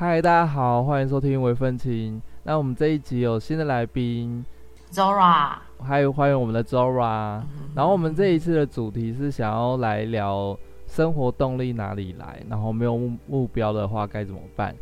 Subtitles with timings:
[0.00, 2.22] 嗨，大家好，欢迎收听微奋青。
[2.44, 4.44] 那我们这一集有新的来宾
[4.92, 7.42] ，Zora，还有欢迎我们的 Zora。
[7.74, 14.74] 然后我们这一次的主题是想要来聊生活动力哪里来，然后没有目目标的话该怎么办？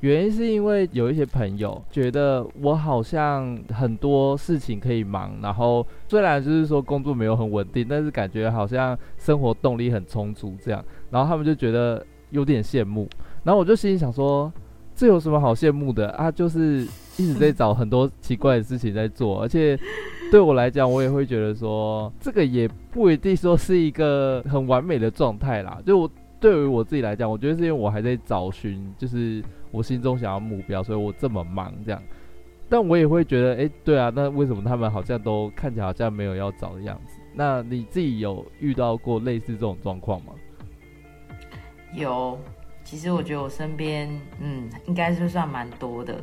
[0.00, 13.08] 原因是因为有一些朋友觉得我好像很多事情可以忙，然后虽然就是说工作没有很稳定，但是感觉好像生活动力很充足这样，然后他们就觉得有点羡慕。
[13.44, 14.52] 然后我就心里想说，
[15.02, 16.30] 这有什么好羡慕的啊？
[16.30, 19.76] 就是一直在找很多奇怪的事情在做，而且
[20.30, 25.82] 对我来讲，我也会觉得说，这个也不一定说是一个很完美的状态啦。
[25.84, 32.00] 就我对于我自己来讲，我觉得是因为我还在找寻，就是我心中想要目标，所以我这么忙这样。
[32.68, 37.18] 但我也会觉得，哎，对啊，那为什么他们好像都看起来好像没有要找的样子？
[37.34, 40.32] 那你自己有遇到过类似这种状况吗？
[41.92, 42.38] 有。
[42.92, 44.06] 其实我觉得我身边，
[44.38, 46.20] 嗯，应该是算蛮多的，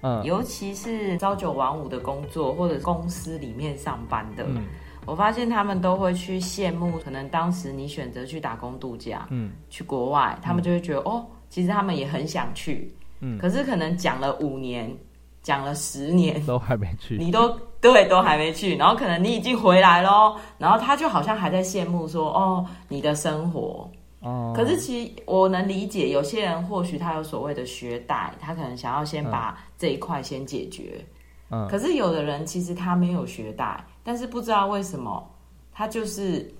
[0.00, 4.64] 嗯，尤其是朝九晚五的工作或者公司里面上班的，嗯，
[5.06, 14.92] 我发现他们都会去羡慕，可能当时你选择去打工度假，嗯，去国外，他们就会觉得，嗯，哦，其实他们也很想去，嗯，可是可能讲了五年，
[15.40, 17.48] 讲了十年，都还没去，你都
[17.80, 23.88] 对，都还没去，然后可能你已经回来咯，然后他就好像还在羡慕说，哦，你的生活。
[24.20, 31.04] 哦，可是其实我能理解，有些人或许他有所谓的学贷，他可能想要先把这一块先解决。
[31.50, 35.24] 嗯，可是有的人其实他没有学贷，但是不知道为什么
[35.72, 36.52] 他就是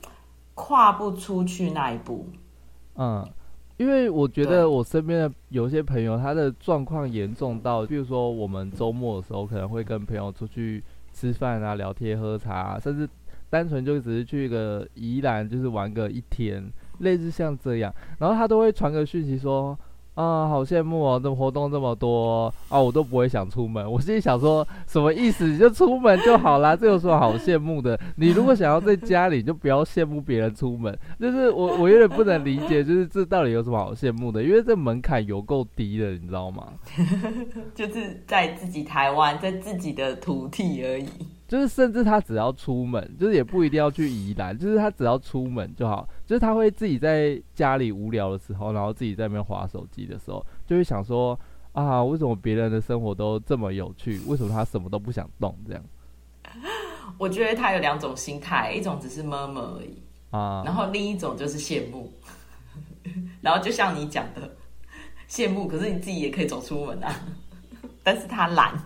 [0.54, 2.24] 跨不出去那一步。
[2.94, 3.28] 嗯，
[3.76, 10.82] 因为我觉得我身边的有些朋友，他的状况严重到，比如说我们周末的时候可能会跟朋友出去
[11.12, 13.08] 吃饭啊、聊天、喝茶啊，甚至
[13.50, 16.64] 单纯就只是去一个宜兰，就是玩个一天。
[16.98, 19.78] 类似像这样，然后他都会传个讯息说，
[20.14, 23.88] 啊，好羡慕哦，这活动这么多啊，我都不会想出门。
[23.88, 25.46] 我心里想说，什么意思？
[25.46, 27.98] 你就出门就好啦，这有什么好羡慕的？
[28.16, 30.98] 你如果想要在家里，就不要羡慕别人出门。
[31.20, 34.42] 就是我，我有点不能理解，就是这到底有什么好羡慕的？
[34.42, 36.72] 因为这门槛有够低的，你知道吗？
[37.76, 41.06] 就是在自己台湾，在自己的土地而已。
[41.48, 46.06] 就是甚至他只要出门，就是也不一定要去宜兰，就是他只要出门就好。
[46.26, 51.38] 就是他会自己在家里无聊的时候，然后自己在那边划手机的时候，就会想说
[51.72, 54.20] 啊，为什么别人的生活都这么有趣？
[54.26, 55.58] 为什么他什么都不想动？
[55.66, 55.82] 这样。
[57.16, 62.12] 我觉得他有两种心态，一种只是 murmur 而已啊，然后另一种就是羡慕。
[63.40, 64.54] 然后就像你讲的，
[65.30, 67.10] 羡慕，可是你自己也可以走出门啊，
[68.04, 68.78] 但是他懒。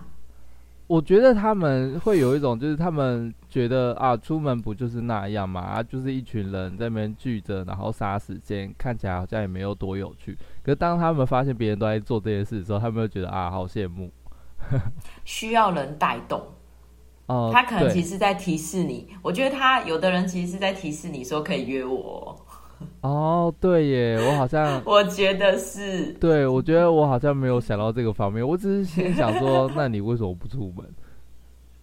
[0.93, 10.37] 我觉得他们会有一种，就是他们觉得啊，出门不就是那样嘛，啊，就是一群人在那边聚着，然后杀时间，看起来好像也没有多有趣。
[10.63, 14.11] 可是当他们发现别人都在做这件事的时候，他们就觉得啊，好羡慕。
[15.25, 16.39] 需要人带动。
[17.25, 19.07] 哦、呃，他可能其实在提示你。
[19.23, 22.39] 我觉得他有的人其实是在提示你说可以约我。
[23.01, 30.85] 哦，对耶，我好像， 我觉得是，对，我觉得我好像没有想到这个方面，我只是心想说，那你为什么不出门？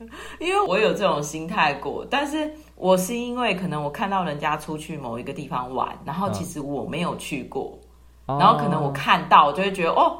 [0.40, 7.78] 因为我有这种心态过，但是我是因为可能我看到人家出去某一个地方玩，然后其实我没有去过，
[8.26, 10.16] 嗯、然后可能我看到，我就会觉得哦，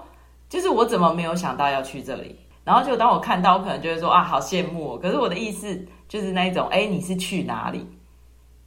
[0.50, 2.36] 就是我怎么没有想到要去这里？
[2.62, 4.98] 然后就当我看到，我可能就会说啊，好羡慕。
[4.98, 7.86] 可是我的意思就是那一种，哎，你是去哪里？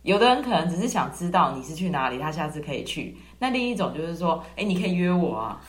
[0.04, 3.18] 有的人可能只是想知道你是去哪里，他下次可以去。
[3.40, 5.62] 那另一种就是说，哎、欸，你可以约我啊。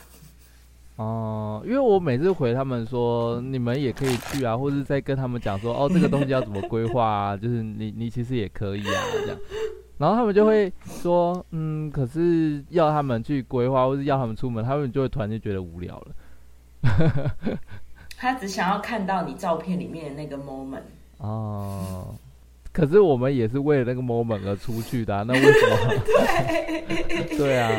[0.97, 9.37] 哦、呃，因为我每次回他们说，你们也可以去啊，或者在跟他们讲说，哦，这个东西要怎么规划啊， 就是你你其实也可以啊，这样。
[9.97, 16.07] 然后他们就会说，嗯，可是要他们去规划，或是要他们出门，他们就会突然就觉得无聊了。
[18.17, 20.83] 他只想要看到你照片里面的那个 moment。
[21.19, 22.13] 哦。
[22.75, 25.95] 可是我们也是为了那个 moment 而出去的，啊，那为什么？
[26.03, 27.71] 对，对啊，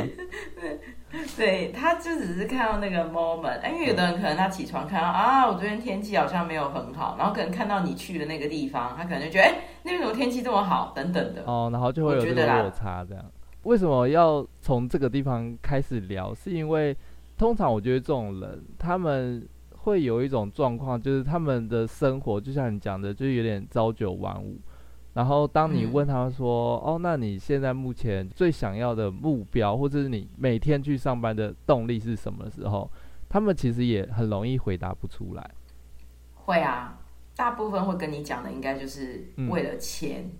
[1.37, 11.43] 对，他就只是看到那个 moment，因为有的人可能他起床看到啊，我昨天天气好像没有很好，然后可能看到你去的那个地方，他可能就觉得哎，那边怎么天气这么好，等等的。
[11.45, 13.23] 哦，然后就会有这个落差，这样。
[13.65, 16.35] 为什么要从这个地方开始聊？
[16.35, 16.97] 是因为
[17.37, 24.59] 通常我觉得这种人，他们会有一种状况，就是他们的生活就像你讲的，就是有点朝九晚五。
[25.17, 32.91] 然后当你问他说：“嗯、哦，那你现在目前最想要的目标，或者是你每天去上班的动力是什么时候？”
[33.27, 35.51] 他们其实也很容易回答不出来。
[36.35, 36.99] 会啊，
[37.35, 40.23] 大部分会跟你讲的应该就是为了钱。
[40.23, 40.33] 嗯、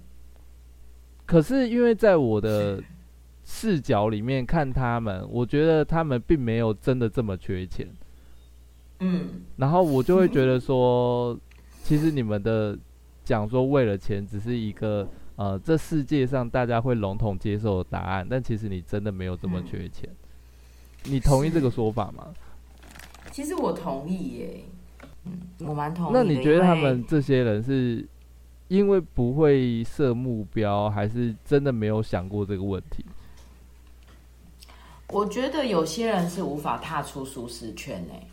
[1.25, 2.79] 可是因为在我的
[3.47, 7.89] 视角里面看他们，我觉得他们并没有真的这么缺钱。
[9.01, 11.35] 嗯，然后我就会觉得说，
[11.83, 12.79] 其实你们的
[13.27, 20.09] 讲说为了钱，只是一个呃，这世界上大家会笼统接受的答案，但其实你真的没有这么缺钱。
[21.05, 22.33] 嗯、你同意这个说法吗？
[23.33, 24.61] 其实我同意耶，
[25.25, 26.11] 嗯，我蛮同意。
[26.15, 28.07] 那你觉得他们这些人是
[28.69, 33.05] 因为不会设目标，还是真的没有想过这个问题？
[35.09, 38.27] 我觉得有些人是无法踏出舒适圈诶，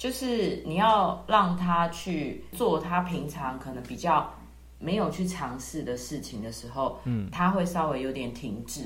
[0.00, 4.32] 就是你要让他去做他平常可能比较
[4.78, 8.80] 没有去尝试的事情的时候，嗯，他会稍微有点停滞。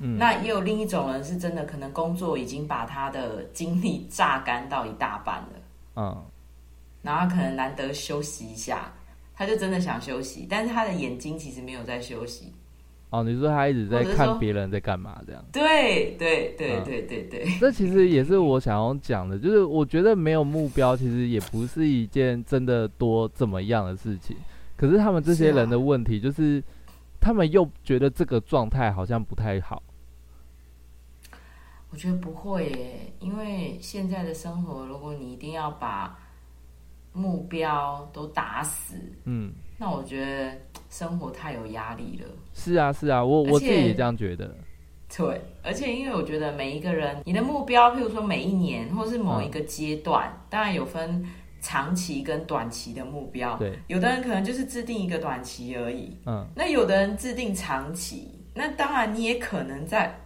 [0.00, 5.60] 嗯，那也有另一种人是真的可能工作已经把他的精力榨干到一大半了，
[5.94, 6.24] 嗯，
[7.02, 8.92] 然后他可能难得休息一下，
[9.36, 12.52] 他就真的想休息，但是他的眼睛其实没有在休息。
[13.12, 15.44] 哦，你说他一直在看别人在干嘛这样？
[15.52, 24.34] 对对对对对对，这其实也是我想要讲的，就是我觉得没有目标其实也不是一件真的多怎么样的事情，
[24.76, 26.64] 可是他们这些人的问题就是，
[27.20, 29.82] 他们又觉得这个状态好像不太好。
[31.90, 36.18] 我觉得不会耶，因为现在的生活，如果你一定要把
[37.12, 39.52] 目标都打死，嗯，
[39.82, 40.52] 那我觉得
[40.88, 42.28] 生活太有压力了。
[42.54, 44.54] 是啊，是啊，我我自己也这样觉得。
[45.16, 51.26] 对，而且因为我觉得每一个人，你的目标，譬如说每一年，或是某一个阶段，嗯，当然有分
[51.60, 53.56] 长期跟短期的目标。
[53.58, 56.16] 对，有的人可能就是制定一个短期而已。
[56.26, 60.16] 嗯，那有的人制定长期，那当然你也可能在。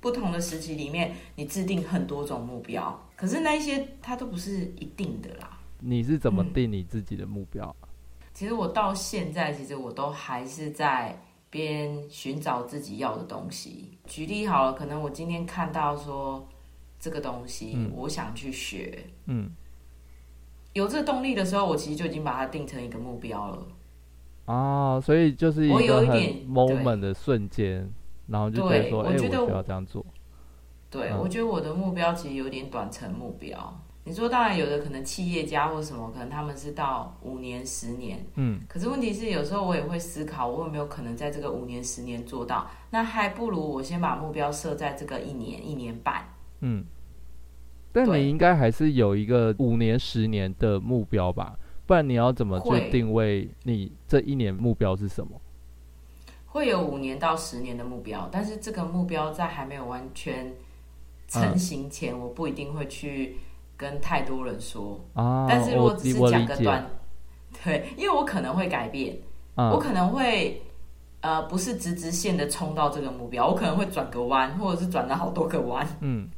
[0.00, 5.58] 不同的时期里面，你制定很多种目标，可是那一些它都不是一定的啦。
[5.80, 7.74] 你是怎么定你自己的目标？
[7.82, 7.87] 嗯，
[8.38, 11.20] 其实我到现在，其实我都还是在
[11.50, 13.98] 边寻找自己要的东西。
[14.06, 16.46] 举例好了，可能我今天看到说
[17.00, 19.50] 这个东西，我想去学，嗯，
[20.72, 23.66] 有这个动力的时候，我其实就已经把它定成一个目标了。
[24.44, 26.16] 哦，所以就是一个很
[26.48, 27.92] moment 的瞬间。
[28.28, 30.06] 然后就觉得说，哎，我需要这样做。
[30.88, 33.80] 对，我觉得我的目标其实有点短程目标。
[34.08, 38.24] 你说，当然有的可能企业家或什么，可能他们是到五年、十年。
[38.36, 38.60] 嗯。
[38.66, 42.66] 可是问题是，有时候我也会思考，我有没有可能在这个五年、十年做到？
[42.90, 46.26] 那还不如我先把目标设在这个一年、一年半。
[46.60, 46.84] 嗯。
[47.92, 51.58] 但你应该还是有一个五年、十年的目标吧？
[51.86, 55.40] 不然你要怎么去定位你这一年目标是什么？
[56.46, 60.54] 会有五年到十年的目标，但是这个目标在还没有完全
[61.26, 63.36] 成型前，嗯、我不一定会去
[63.78, 65.02] 跟太多人说。
[65.14, 66.84] 啊、但是如果只是讲个短，
[67.64, 69.16] 对，因为我可能会改变，
[69.54, 70.60] 嗯、我可能会
[71.22, 75.86] 呃不是直直线的冲到这个目标，我可能会转个弯，或者是转了好多个弯。
[76.00, 76.28] 嗯，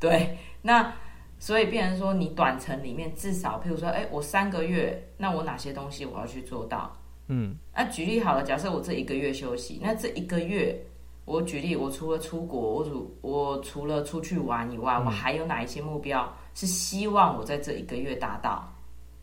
[0.00, 0.92] 对，那
[1.38, 6.90] 所以变成说，你短程里面至少，譬如说，哎，我三个月，那我哪些东西我要去做到？
[7.28, 10.80] 嗯，那、啊、举例好了，假设我这一个月休息，那这一个月，
[11.26, 18.66] 我举例，我除了出国，我除我除了出去玩以外，嗯、我还有哪一些目标是希望我在这一个月达到？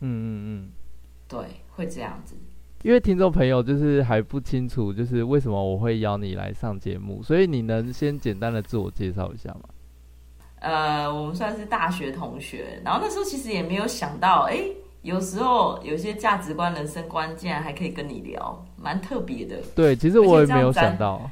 [0.00, 0.70] 嗯嗯嗯，
[1.26, 1.40] 对，
[1.70, 2.36] 会这样子。
[2.82, 9.62] 因为听众朋友就是还不清楚，就是为什么我会邀你来上节目，所以你能先简单的自我介绍一下吗？
[10.60, 14.76] 呃，我们算是大学同学，然后那时候其实也没有想到，哎、欸。
[15.04, 19.58] 有时候有些价值观、人生观，竟然还可以跟你聊，蛮特别的。
[19.74, 21.30] 对，其实我也没有想到。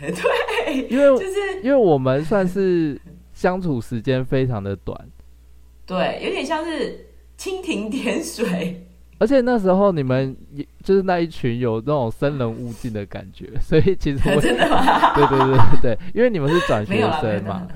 [0.00, 3.00] 对，因为就是因为我们算是
[3.32, 4.98] 相处时间非常的短。
[5.86, 7.06] 对，有点像是
[7.38, 8.82] 蜻蜓点水。
[9.18, 15.14] 而且那时候你们也就是那一群有那种生人勿近的感觉，所以其实我 真的吗？
[15.14, 17.66] 对对对对，因为你们是转学生嘛。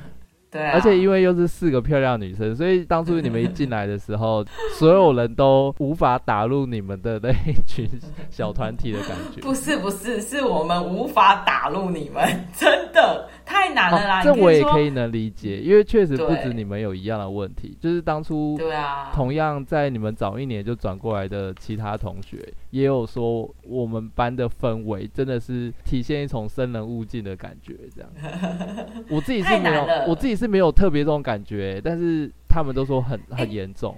[0.50, 4.44] 对啊，而且因为又是四个漂亮女生，所以当初你们一进来的时候，
[4.78, 7.88] 所有人都无法打入你们的那一群
[8.30, 9.40] 小团体的感觉。
[9.40, 12.22] 不是不是，是我们无法打入你们，
[12.56, 13.28] 真的。
[13.50, 14.22] 太难了啦！
[14.22, 22.38] 这我也可以能理解，因为确实不止你们有一样的问题，就是当初对啊，同样在你们早一年就转过来的其他同学，
[22.70, 28.10] 也有说我们班的氛围真的是体现一种生人勿近的感觉，这样。
[29.10, 33.96] 我自己是没有，我自己是没有特别这种感觉，但是他们都说很很严重。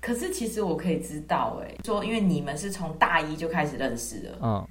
[0.00, 4.66] 可是其实我可以知道，哎，说因为你们是从大一就开始认识的，嗯，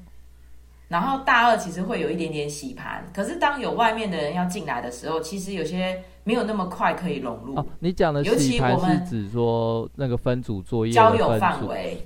[0.87, 7.55] 然后大二其实会有一点点洗盘，可是当有外面的人要进来的时候，其实有些没有那么快可以融入。
[7.55, 12.05] 哦，你讲的洗盘是指说那个分组作业交友范围。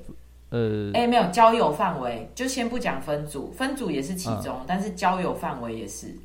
[0.50, 6.16] 呃，哎、欸，没有交友范围，就先不讲分组，分组也是其中，嗯、但是交友范围也是。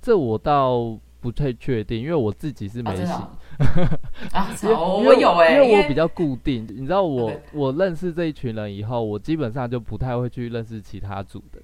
[0.00, 3.02] 这我倒不太确定，因为我自己是没洗。
[3.12, 3.28] 啊，
[4.32, 11.60] 啊我有哎、欸，因为我比较固定，你知道我我认识这一群人以后，我基本上就不太会去认识其他组的。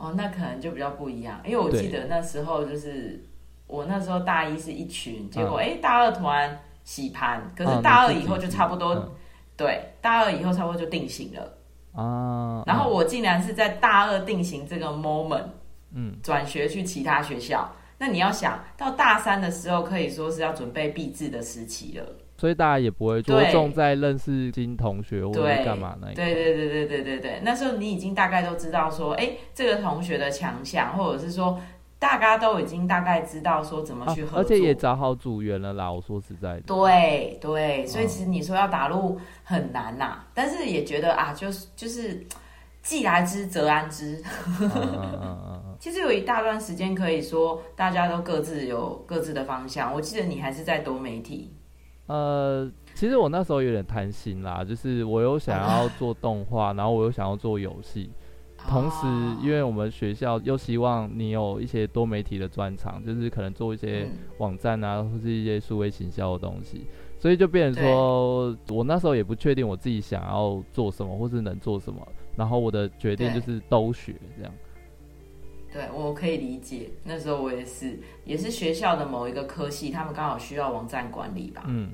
[0.00, 3.22] 哦，那可能就比较不一样，因为我记得那时候就是
[3.66, 8.94] 我那时候大一是一群，结果哎、嗯欸、大二突然洗盘，可是大二以后就差不多。
[8.94, 9.10] 嗯
[9.56, 11.58] 对，大二以后差不多就定型了
[11.92, 12.64] 啊。
[12.64, 15.44] 然后我竟然是在大二定型这个 moment，
[15.92, 17.70] 嗯，转学去其他学校。
[17.98, 22.06] 那你要想到大三的时候，可以说是要准备毕制的时期了。
[22.40, 26.24] 所以大家也不会着重在认识新同学或者干嘛那一块。
[26.24, 31.60] 对对对对对对对，那时候你已经大概都知道说，哎，这个同学的强项，或者是说。
[32.00, 35.92] 大家都已经大概知道说怎么去合作，啊、而且也找好组员了啦。
[35.92, 42.26] 我说实在的，对对，所以其实你说要打入很难呐、但是也觉得啊，就是就是
[42.80, 44.18] 既来之则安之。
[45.78, 49.92] 其实有一大段时间可以说大家都各自有各自的方向。
[49.92, 51.54] 我记得你还是在多媒体。
[52.10, 58.10] 呃，其实我那时候有点贪心啦，就是我又想要做动画， 然后我又想要做游戏。
[58.68, 59.06] 同时，
[59.42, 66.84] 因为我们学校又希望你有一些多媒体的专长，就是可能做一些网站啊，或是一些数位行销的东西，
[67.18, 74.52] 所以就变成说，我那时候也不确定我自己想要做什么，或是能做什么，然后我的决定就是都学这样。
[75.72, 81.62] 对，我可以理解，那时候我也是，也是学校的某一个科系，他们刚好需要网站管理吧。
[81.68, 81.92] 嗯，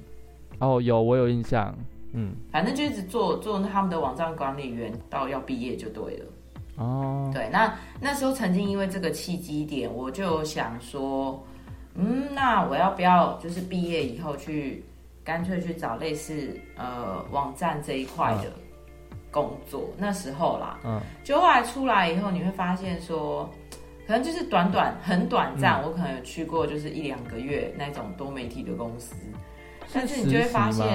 [0.59, 1.75] 哦，有，我有印象。
[2.13, 6.27] 嗯，反正就一直做做他们的网站管理员，到要毕业就对了。
[6.77, 11.43] 哦，对，那那时候曾经因为这个契机点，我就想说，
[11.95, 14.85] 嗯，那我要不要就是毕业以后去
[15.25, 18.51] 干脆去找类似呃网站这一块的
[19.31, 19.91] 工作？
[19.93, 23.49] 嗯、那时候啦，嗯，就后来出来以后，你会发现说，
[24.07, 29.15] 可能就是短短很短暂，嗯、我可能有去过就是一两个月那种多媒体的公司，
[29.93, 30.87] 但是你就会发现，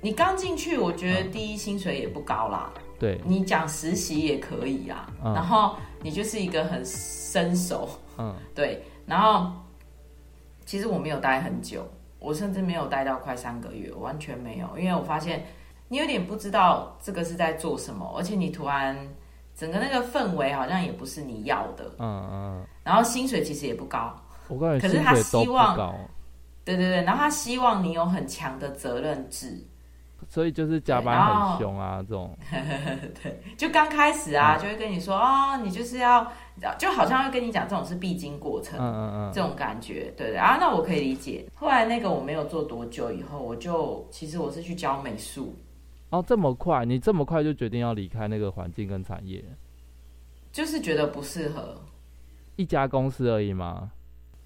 [0.00, 2.72] 你刚进去，我觉得第一薪水也不高啦。
[2.98, 9.50] 对，你讲实习也可以啊，嗯、然后你就是一个很生手，嗯， 对，然后
[10.64, 11.84] 其实我没有待很久，
[12.20, 15.44] 我甚至没有待到快三个月，完全没有，因为我发现
[15.88, 18.96] 你有点不知道这个是在做什么，而且你突然
[19.56, 24.14] 整个那个氛围好像也不是你要的，嗯嗯，然后薪水其实也不高，
[24.46, 25.92] 我感觉可是他希望，高
[26.64, 29.66] 对对对，然后他希望你有很强的责任制。
[30.28, 32.34] 所以就是加班很凶啊，这种。
[33.22, 36.24] 对，就刚开始啊，嗯、就会跟你说哦，你就是要，
[36.78, 41.44] 就好像会跟你讲这种是必经过程，嗯嗯嗯，这种感觉，对对啊，那我可以理解。
[41.56, 45.56] 后来那个我没有做多久以后，我就其实我是去教美术。
[46.10, 46.84] 哦，这么快？
[46.84, 49.44] 你这么快就决定要离开那个环境跟产业？
[50.52, 51.82] 就是觉得不适合。
[52.54, 53.90] 一家公司而已吗？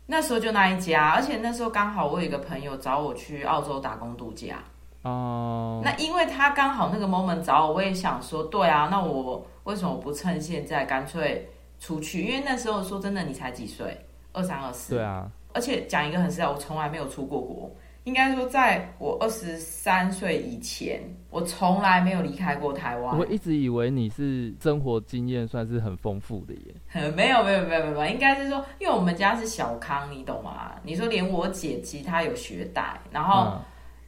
[0.06, 4.58] 那时候就那一家，而且那时候刚好我有一个朋友找我去澳洲打工度假。
[5.02, 11.48] 哦，uh, 那因为他刚好那个 moment 找我，我也想说，对啊，那我为什么不趁现在干脆
[11.78, 12.22] 出去？
[12.22, 13.96] 因为那时候说真的，你才几岁，
[14.32, 15.30] 二三二四，对啊。
[15.52, 17.70] 而且讲一个很实在，我从来没有出过国，
[18.06, 23.18] 应该说在我二十三岁以前，我从来没有离开过台湾。
[23.18, 27.10] 我一直以为你是生活经验算是很丰富的耶。
[27.16, 30.76] 没有没有没有没有，应该是说，因为我们家是小康，你懂吗？
[30.84, 33.52] 你说连我姐其实她有学贷，然后。
[33.52, 33.60] 嗯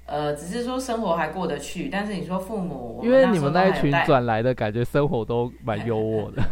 [0.08, 6.42] 呃，只是说生活还过得去，但是你说父母，因为你们那一群转来的感觉，生活都蛮优渥的。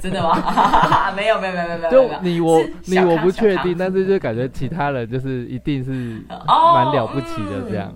[0.00, 1.12] 真的吗？
[1.16, 1.90] 没有没有没有没有没有。
[1.90, 5.90] 就你我你我不确定，但是就感觉其他人就是一定是
[6.28, 7.92] 蛮了不起的这样。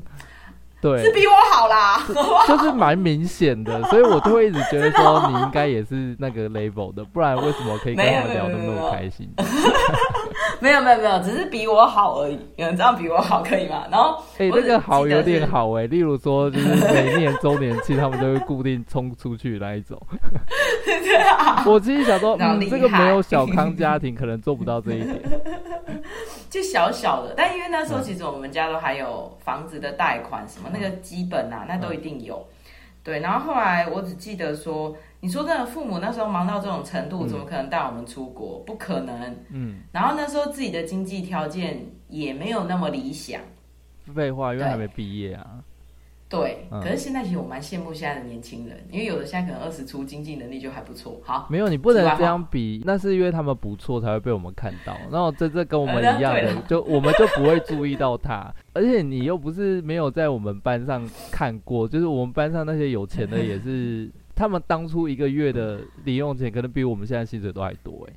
[0.78, 2.02] 对，是比我好啦，
[2.46, 9.28] 就是蛮明显的，所以我都会一直觉得说你应该也是那个 level 的，不然为什么可以跟他们聊得那么开心？
[10.60, 12.38] 没有没有没有，只是比我好而已。
[12.56, 13.84] 有人这样比我好可以吗？
[13.90, 15.86] 然后，哎、欸，那个好有点好哎、欸。
[15.86, 20.00] 例如说，就是每年周年庆，他们都会固定冲出去那一种。
[20.84, 21.62] 对啊。
[21.66, 25.20] 我自己想说，嗯，这个没有小康家庭 可能做不到这一点。
[26.48, 32.36] 就小小的，但因为那时候其实我们家都还有房子的贷款什么，嗯、那个基本啊，那都一定有。
[32.36, 32.54] 嗯、
[33.04, 34.96] 对，然后后来我只记得说。
[35.20, 38.62] 你说真的，父母那时候忙到这种程度，怎么可能带我们出国？
[38.62, 39.37] 嗯、不可能。
[39.50, 39.80] 嗯。
[39.92, 43.40] 然后那时候自己的经济条件也没有那么理想，
[44.14, 45.62] 废话，因为还没毕业啊。
[46.28, 51.20] 对，可是现在其实我蛮羡慕现在的年轻人，因为有的现在可能二十出，经济能力就还不错。
[51.23, 54.96] 好，没有你不能这样比，那是因为他们不错才会被我们看到。
[55.08, 58.52] 然后这这跟我们一样的，就我们就不会注意到他。
[58.73, 68.12] 而且你又不是没有在我们班上看过，就是我们班上那些有钱的也是，他们当初一个月的零用钱可能比我们现在薪水都还多哎。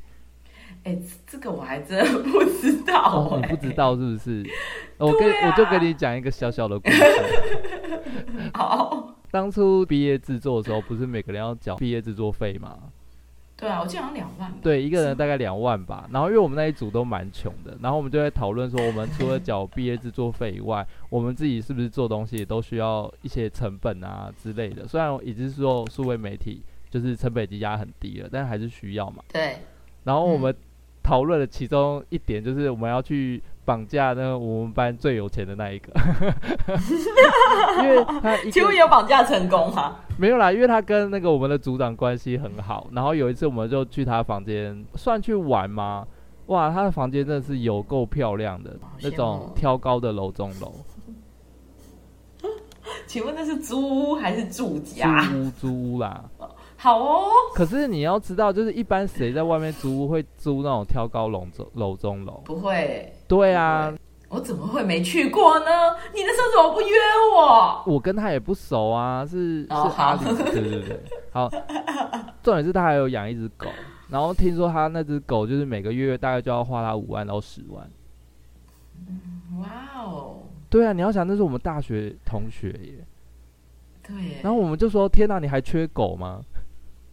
[0.84, 3.38] 哎、欸，这个我还真不知道、欸。
[3.38, 4.46] 哦，你不知道是不是？
[5.00, 7.04] 我跟、啊、我就跟你讲一个小小的故事。
[8.54, 12.78] 好，当初毕业制作的时候，不是每个人要缴毕业制作费吗？
[13.60, 14.54] 对啊，我记得好像两万。
[14.62, 16.08] 对，一个人大概两万吧。
[16.12, 24.88] 然后因为我们那一组都蛮穷的，然后我们就在讨论说，我们除了缴毕业制作费以外， 我们自己是不是做东西也都需要一些成本啊之类的？
[24.88, 29.24] 虽然已经是说数位媒体就是成本已经压很低了，但还是需要嘛。
[29.34, 29.58] 对。
[30.04, 30.52] 然后我们。
[30.52, 30.64] 嗯
[31.02, 35.94] 讨论的其中一点就是我们要去绑架那个我们班最有钱的那一个，
[37.84, 39.98] 因为他请问有绑架成功吗？
[40.18, 46.08] 没有啦，因为他跟那个我们的组长关系很好，然后有一次我们就去他房间，算去玩吗？
[46.48, 50.74] 哇，他的房间真的是有够漂亮的，那种挑高的楼中楼。
[53.06, 53.80] 请问那是租
[54.14, 55.24] 屋还是住家？
[55.26, 56.24] 租屋，租屋啦。
[56.76, 62.42] 好哦，可是你要知道，就是一般谁在外面租屋会租那种挑高楼中楼中楼？
[62.46, 63.14] 不会。
[63.30, 63.94] 对啊，
[64.28, 65.66] 我怎么会没去过呢？
[66.14, 66.98] 你那时候怎么不约
[67.36, 67.84] 我？
[67.86, 71.00] 我跟他也不熟啊，是、哦、是阿里，对对对。
[71.32, 71.48] 好，
[72.42, 73.68] 重点是他还有养一只狗，
[74.10, 77.88] 然后听说他那只狗就是每个月大概就要花他五万到十万。
[79.60, 80.40] 哇哦！
[80.70, 83.06] 对啊，你要想那是我们大学同学耶。
[84.02, 84.42] 对。
[84.42, 86.42] 然后我们就说：“天哪，你还缺狗吗？”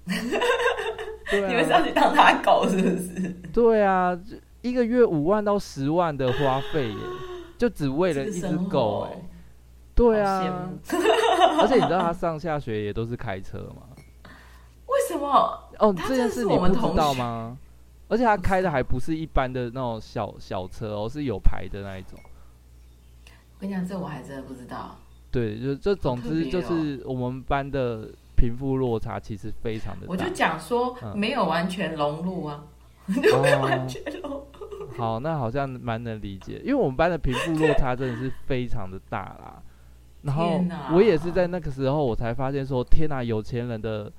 [1.29, 3.29] 对啊、你们是要去当他狗是不是？
[3.53, 4.17] 对啊，
[4.63, 6.97] 一个月五万到十万的花费耶，
[7.59, 9.23] 就只为了一只狗哎。
[9.95, 10.69] 对啊，
[11.61, 13.83] 而且你知道他上下学也都是开车吗？
[14.87, 15.61] 为什么？
[15.79, 17.57] 哦，这件事你不知道吗？
[18.09, 22.19] 而且他开的还不是一般的那种小小车哦，是有牌的那一种。
[23.27, 24.97] 我跟你讲，这我还真的不知道。
[25.31, 28.09] 对，就这总之就是我们班的。
[28.39, 32.63] 贫富落差其实非常的大，我就讲说没有完全融入啊，
[33.09, 34.47] 没有完全融入。
[34.97, 39.63] 好，那好像蛮能理解，因为我们班的贫富落差真的是非常的大啦。
[40.23, 40.61] 然后
[40.93, 44.13] 我也是在那个时候，我才发现说，天哪，有钱人的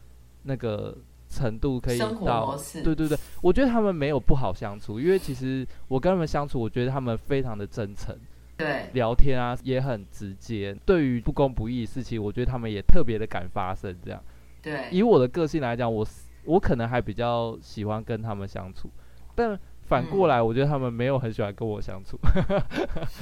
[0.44, 8.16] 那个程度可以到，对对对，我觉得他们没有不好相处，因为其实我跟他们相处，我觉得他们非常的真诚。
[8.56, 10.76] 对，聊天啊也很直接。
[10.86, 13.96] 对于不公不义的事情，我觉得他们也特别的敢发声。
[14.04, 14.20] 这样，
[14.62, 14.88] 对。
[14.92, 16.08] 以我的个性来讲，我
[16.46, 18.90] 我可能还比较喜欢跟他们相处，
[19.36, 22.20] 但反过来，我觉得他们没有很喜欢跟我相处，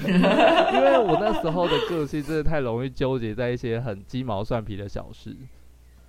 [0.06, 0.10] 嗯、
[0.76, 5.36] 因为我那时候的个性真的太容易纠结在一些很鸡毛蒜皮的小事。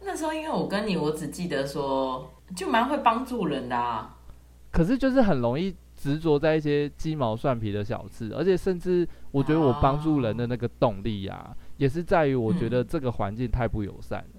[0.01, 4.17] 那时候因为我跟你，我只记得说，就蛮会帮助人的啊。
[4.73, 5.77] 可是就是很容易。
[5.99, 14.36] 执着在一些鸡毛蒜皮的小事，而且甚至我觉得我帮助人的那个动力呀、啊，也是在于我觉得这个环境太不友善了。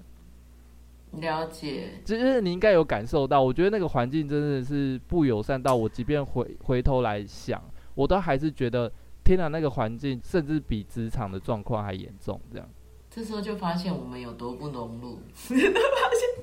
[1.12, 7.62] 了解，就是你应该有感受到，我觉得那个环境真的是不友善到我，即便回回头来想，
[7.94, 8.90] 我都还是觉得
[9.24, 12.40] 天哪，那个环境甚至比职场的状况还严重。
[12.52, 12.68] 这样，
[13.10, 15.18] 这时候就发现我们有多不融入。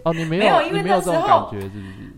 [0.04, 2.14] 哦，你没有，你没有这种感觉，是不是？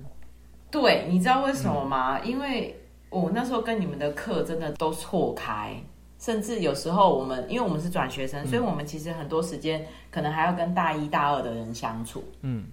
[0.71, 2.19] 对，你知道为什么吗？
[2.19, 2.81] 嗯、因为。
[3.09, 5.81] 我、哦、那时候跟你们的课真的都错开，
[6.19, 12.23] 甚至有时候我们，因为我们是转学生，嗯、所以我们其实很多时间可能还要跟大一大二的人相处。
[12.41, 12.65] 嗯，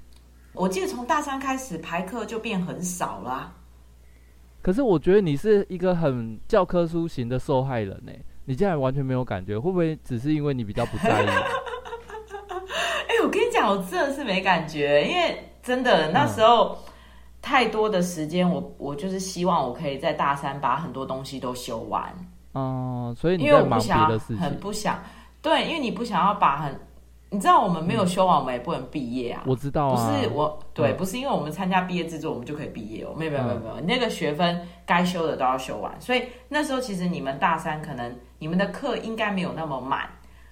[0.52, 3.56] 我记得从大三开始排课就变很少了、啊。
[4.62, 8.12] 可是我觉得你是一个很教科书型的受害人呢，
[8.44, 11.26] 你竟然完全没有感觉，会不会只是因为你比较不在意？
[11.26, 16.78] 哎、欸，我跟你讲，我真的是没感觉，因为真的那时候。
[16.86, 16.90] 嗯
[17.44, 22.10] 太多的时间，我我就是希望我可以在大三把很多东西都修完。
[22.54, 24.98] 哦、嗯，所以你在忙别的事情，很不想，
[25.42, 26.80] 对，因为你不想要把很，
[27.30, 29.42] 你知道我们没有修完，我们也不能毕业啊。
[29.46, 33.12] 我知道啊，不是我，对，嗯、不是因为我们参加毕业制作，我们就可以毕业哦。
[33.16, 35.92] 没有没有没有没有，那个学分该修的都要修完。
[36.00, 40.08] 所以那时候其实你们大三可能你们的课应该没有那么满，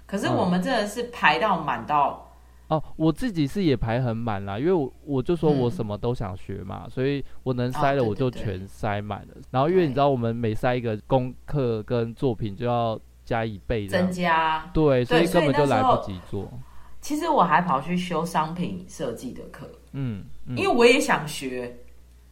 [0.06, 2.28] 可是我们真的是排到满到。
[2.72, 9.26] 哦，我自己是也排很满啦，因为我我就说我什么都想学嘛，嗯、所以我能塞的我就全塞满了。
[9.28, 16.48] 哦、对对对，然后因为你知道，我们每塞一个功课跟作品就要加一倍增加，对，所以根本就来不及做。
[17.02, 21.78] 其实我还跑去修商品设计的课，嗯，嗯，因为我也想学，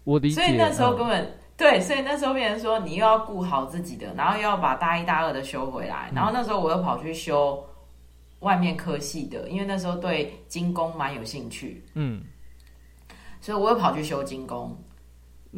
[0.04, 0.40] 我理解。
[0.40, 7.62] 所以那时候根本、嗯、对，所以那时候变成说，你又要顾好自己的，然后又要把大一、大二的修回来，然后那时候我又跑去修
[8.40, 12.22] 外面科系的，因为那时候对精工蛮有兴趣，嗯，
[13.40, 14.76] 所以我又跑去修精工，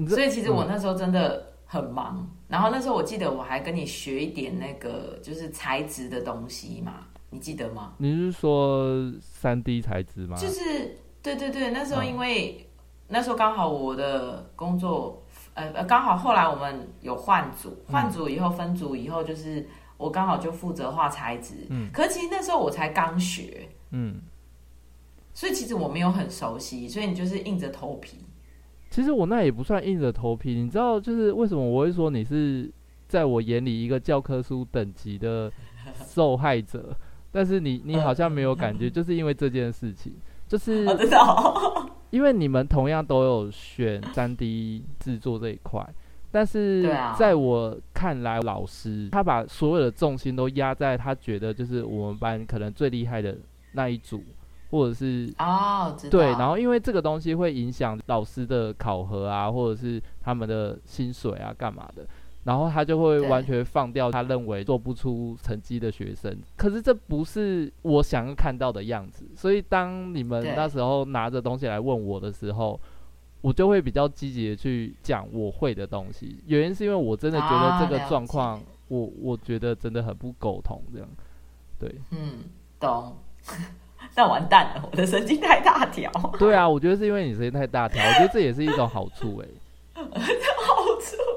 [0.08, 2.28] 所以其实我那时候真的很忙。
[2.48, 7.94] 然后那时候我记得我还跟你学一点那个就是材质的东西嘛，你记得吗？
[7.98, 10.36] 你是说三 D 材质吗？
[10.36, 12.68] 就是对对对，那时候因为
[13.08, 15.18] 那时候刚好我的工作。
[15.54, 19.68] 呃呃，刚好后来我们有换组，换组以后分组以后，就是
[20.02, 21.54] 我刚好就负责画材质。
[21.70, 24.20] 嗯，可是其实那时候我才刚学，嗯，
[25.32, 28.18] 所以其实我没有很熟悉，所以你就是硬着头皮。
[28.90, 32.70] 其实我那也不算硬着头皮，你知道，就是为什么我会说你是
[33.08, 35.50] 在我眼里一个教科书等级的
[36.06, 36.94] 受害者，
[37.30, 40.12] 但是你你好像没有感觉， 就是因为这件事情，
[40.46, 41.88] 就是我知道。
[42.10, 45.82] 因为你们同样都有选三 D 制作这一块，
[46.32, 53.36] 但是在我看来，老师他把所有的重心都压在他觉得就是我们班可能最厉害的
[53.72, 54.24] 那一组，
[54.70, 62.04] 或者是哦，对，然后因为这个东西会影响老师的考核啊，或者是他们的薪水啊，干嘛的。
[62.44, 69.24] 然后他就会完全放掉他认为做不出成绩的学生，可是这不是我想要看到的样子。
[69.36, 72.80] 所以当你们那时候拿着东西来问我的时候，
[73.42, 76.38] 我就会比较积极的去讲我会的东西。
[76.46, 81.08] 原因是因为我真的觉得这个状况，我我觉得真的很不沟通，这样。
[81.78, 82.38] 对，嗯，
[82.80, 83.14] 懂。
[84.16, 86.10] 那完蛋了，我的神经太大条。
[86.38, 89.46] 对啊，我觉得是因为你神经太大条，我觉得这也是一种好处哎、
[90.04, 90.22] 欸。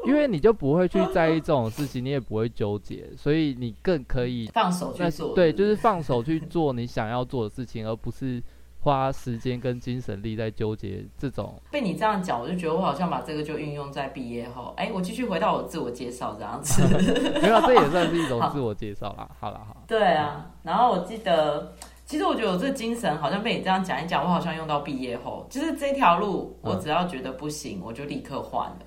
[0.06, 5.34] 因为你就不会去在意这种事情，你也不会纠结，所以你更可以放手去做。
[5.34, 8.42] 对，就是放手去做你想要做的事情，而不是
[8.86, 11.60] 花时间跟精神力在纠结这种。
[11.72, 14.76] 被你这样讲，我就觉得我好像把这个就运用在毕业后。
[14.78, 16.84] 哎，我继续回到我自我介绍这样子。
[17.42, 19.28] 没有，这也算是一种 自我介绍啦。
[19.40, 19.76] 好了，好。
[19.88, 21.74] 对啊，然后我记得，
[22.06, 28.78] 其实我觉得我这精神好像被你这样讲一讲，我好像用到毕业后，就是这条路，我只要觉得不行，我就立刻换了。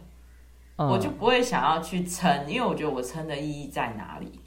[0.76, 4.38] 我就不会想要去撑，因为我觉得我撑的意义在哪里？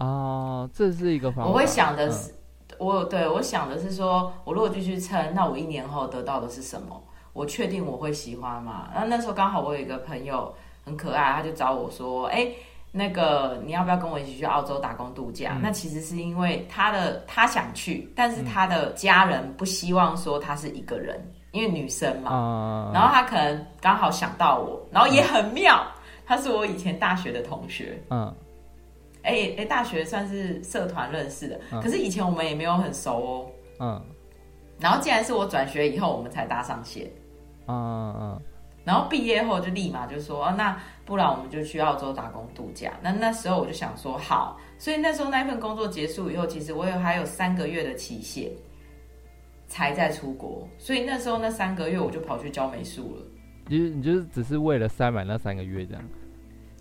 [0.00, 1.50] 哦，这是一个方法。
[1.50, 2.34] 我会想的是，嗯、
[2.78, 7.02] 我对我想的是说，我如果继续撑，那我一年后得到的是什么？
[7.32, 8.88] 我确定我会喜欢吗？
[8.92, 10.52] 然后那时候刚好我有一个朋友
[10.84, 12.48] 很可爱，他就找我说：“哎，
[12.90, 21.20] 那个你要不要跟我一起去澳洲打工度假？”嗯、那其实是因为他的他想去，但是他的家人不希望说他是一个人。
[21.50, 28.32] 因为女生嘛，嗯、然后他可能刚好想到我，然后也很妙，嗯、他是我以前大学的同学，嗯，
[29.22, 33.46] 哎哎，大学算是社团认识的，嗯、可是以前我们也没有很熟哦，
[33.80, 34.02] 嗯，
[34.78, 37.06] 然后既然是我转学以后，我们才搭上线，
[37.66, 38.42] 嗯嗯，嗯。
[38.84, 48.50] 然后毕业后就立马就说，哦，那不然我们就去澳洲打工度假，那那时候我就想说好，所以那时候那份工作结束以后，其实我有还有三个月的期限。
[49.70, 53.22] 才在出国，所以那时候那三个月我就跑去教美术了。
[53.66, 56.02] 你你就是只是为了塞满那三个月这样？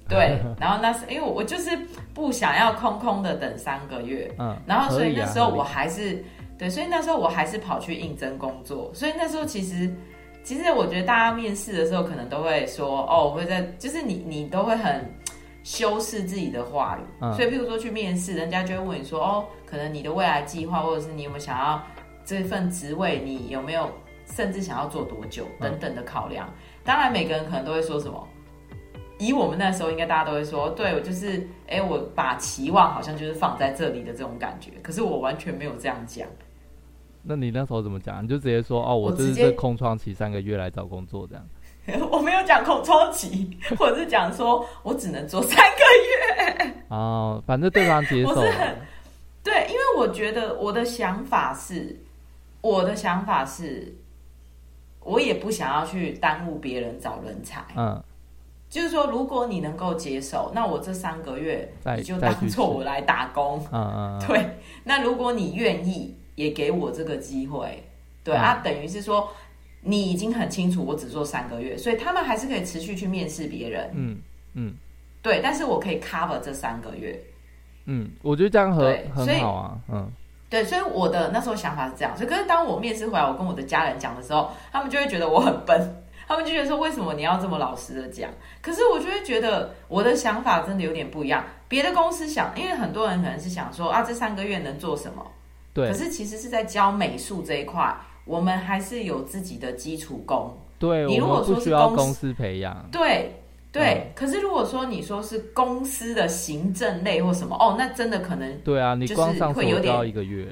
[0.08, 1.78] 对， 然后那是因为我就是
[2.14, 6.24] 不想要空空的等三个月，嗯，然后所以那时候我还是
[6.58, 8.90] 对，所以那时候我还是跑去应征工作。
[8.94, 9.94] 所以那时候其实
[10.44, 15.04] 其实我觉得大家面试的时候可能都会说哦，我会在就是你你都会很
[15.64, 21.82] 修饰自己的话语，嗯，所以譬如说去面试，人家就会问你说哦，可能你的未来计划，或者是你有没有想要。
[22.30, 23.90] 这份职位你有没有
[24.26, 26.54] 甚至想要做多久等等的考量？
[26.84, 28.28] 当然，每个人可能都会说什么。
[29.20, 34.72] 以我们那时候，应该大家都会说，对，我就是，哎，我把期望好像就是放在这里的这种感觉。
[34.82, 36.28] 可是我完全没有这样讲。
[37.24, 38.24] 那你那时候怎么讲？
[38.24, 41.46] 你就直接说，哦，我这是这空窗期三个月来找工作这样。
[42.12, 46.74] 我没有讲空窗期， 或者是讲说我只能做三个月。
[46.90, 48.36] 哦，反正对方接受。
[49.44, 51.96] 对，因为我觉得我的想法是。
[52.60, 53.96] 我的想法是，
[55.00, 57.64] 我也不想要去耽误别人找人才。
[57.78, 58.04] 嗯，
[58.70, 63.66] 就是说，如果你能够接受，那我这三个月你就当做我来打工。
[63.72, 64.58] 嗯嗯，对。
[64.84, 67.82] 那如果你愿意，也给我这个机会。
[68.24, 69.30] 对、嗯、啊，等于是说，
[69.82, 73.90] 你已经很清楚，我只做三个月，所以他们还是可以持续去面试别人。
[73.94, 74.18] 嗯
[74.54, 74.74] 嗯，
[75.22, 75.40] 对。
[75.42, 77.18] 但是我可以 cover 这三个月。
[77.86, 79.78] 嗯，我觉得这样很很好啊。
[79.90, 80.12] 嗯。
[80.50, 88.30] 对，所以我的那时候想法是这样，所以可是当我面试回来，我跟我的家人讲的时候，他们就会觉得我很笨，他们就觉得说，为什么你要这么老实的讲？
[88.62, 91.44] 可是我就会觉得我的想法真的有点不一样。
[91.68, 95.26] 别的公司想，因为很多人可能是想说啊，这三个月能做什么？
[95.74, 95.88] 对。
[95.88, 100.56] 可是其实是在教美术这一块，我们还是有自己的基础功。
[100.78, 103.34] 对，你如果说是公司培养，对。
[103.70, 110.48] 对，可是如果说你说是公司的行政类或什么，哦，那真的可能对啊，你光上手就要一个月。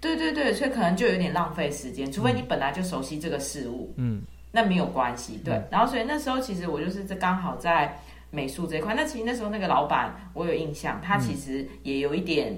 [0.00, 5.40] 对对对，所以可能就有点浪费时间，除非你本来就熟悉这个事物，嗯，那没有关系。
[5.44, 7.98] 对，然后所以那时候其实我就是这刚好在
[8.30, 12.56] 美术这一块，那其实那时候那个老板我有印象，他其实也有一点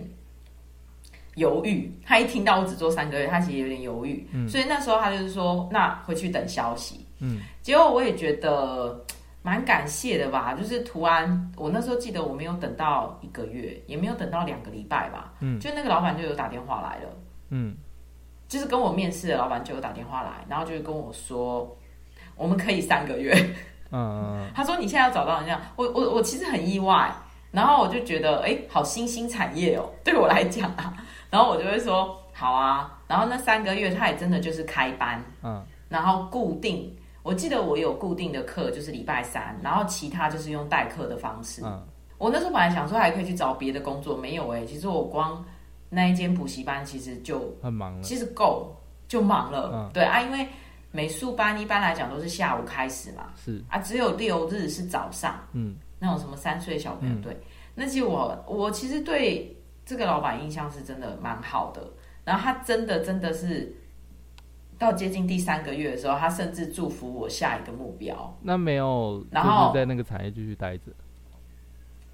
[1.36, 9.02] 犹豫，他一听到我只做三个月，他其实有点犹豫，嗯，所以那时候他就是说，那回去等消息，嗯，结果我也觉得
[9.42, 17.08] 蛮感谢的吧，就是突然我那时候记得我没有等到一个月，也没有等到两个礼拜吧，嗯，就那个老板就有打电话来了。
[17.48, 17.74] 嗯，
[18.46, 21.74] 就是跟我面试的老板就有打电话来，然后就跟我说，
[22.36, 23.34] 我们可以三个月。
[23.90, 27.12] 嗯， 他说你现在要找到人家，我我我其实很意外，
[27.50, 30.94] 然后我就觉得，哎，好新兴产业哦， 对我来讲啊，
[31.30, 41.62] 然后我就会说好啊，然后那三个月他也真的就是开班，嗯，然后固定，我记得我有固定的课就是礼拜三，然后其他就是用代课的方式。
[41.64, 41.82] 嗯，
[42.18, 45.44] 我那时候本来想说还可以去找别的工作，没有哎，其实我光。
[45.94, 48.74] 那一间补习班其实就很忙了，其实够
[49.06, 50.48] 就忙了，嗯、对啊，因为
[50.92, 53.60] 美术班一般来讲都是下午开始嘛，是。
[53.68, 57.36] 啊，只有六日是早上，嗯，那种什么三岁小朋友，嗯、对，
[57.74, 61.82] 那其实我我其实对这个老板印象是真的蛮好的，
[62.24, 63.74] 然后他真的真的是
[64.78, 70.92] 到接近第三个月的时候，他甚至祝福我下一个目标，那没有，然后在那个产业继续待着，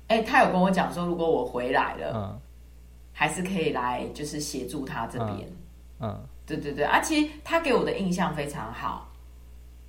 [0.06, 2.40] 哎、欸，他有跟我讲说，如果我回来了，嗯。
[3.10, 5.38] 还是可以来，就是协助他这边。
[5.98, 9.12] 嗯，对对对，而且他给我的印象非常好。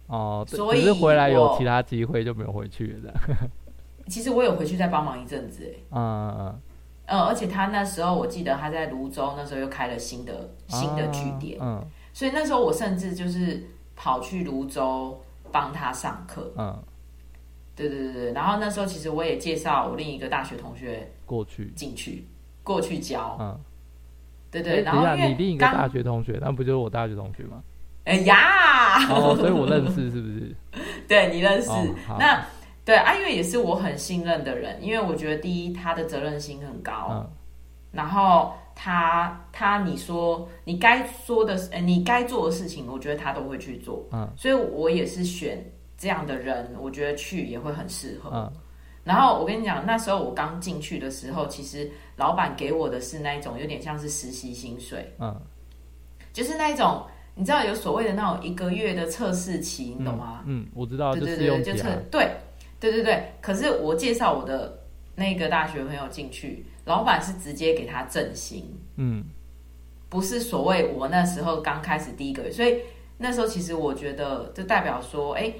[0.07, 3.13] 哦，所以只是回来有其他机会就没有回去了。
[4.07, 5.79] 其实我有回去再帮忙一阵子，哎。
[5.91, 6.59] 嗯嗯
[7.05, 7.19] 嗯。
[7.21, 11.57] 而且他那时候我记得他在泸州那时候又开了新的新的据点。
[11.61, 11.81] 嗯。
[12.13, 13.63] 所以那时候我甚至就是
[13.95, 15.19] 跑去泸州
[15.51, 16.51] 帮他上课。
[16.57, 16.77] 嗯。
[17.75, 22.27] 对对对对，然后那时候其实我也介绍我另一个大学同学过去进去。
[22.61, 23.59] 过去教，嗯，
[24.51, 27.62] 对对，然后你另一个大学同学，那不就是我大学同学吗？
[28.05, 30.55] 哎呀，哦，所以我认识是不是？
[31.07, 31.69] 对，你认识，
[32.17, 32.43] 那
[32.83, 37.23] 对啊，因为也是我很信任的人，因为我觉得第一他的责任心很高，
[37.91, 45.63] 然后他他你说你该说的，呃，你该做的事情，我觉得他都会去做，嗯，所以我也是选
[45.97, 48.51] 这样的人，我觉得去也会很适合，嗯。
[49.09, 55.35] 然后我跟你讲，那时候我刚进去的时候，其实老板给我的是那一种有点像是实习薪水，嗯，
[56.31, 60.43] 就是那一种你知道有所谓的那种一个月的测试期，你懂吗？
[60.45, 62.29] 嗯，嗯，我知道，对对对，就测，对
[62.79, 63.33] 对对对。
[63.41, 64.79] 可是我介绍我的
[65.15, 68.63] 那个大学朋友进去，老板是直接给他正薪，
[68.97, 69.23] 嗯，
[70.07, 72.77] 不是所谓我那时候刚开始第一个月，所以
[73.17, 75.51] 那时候其实我觉得就代表说，哎。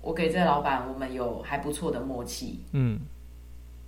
[0.00, 2.64] 我给这个老板，我们有还不错的默契。
[2.72, 3.00] 嗯，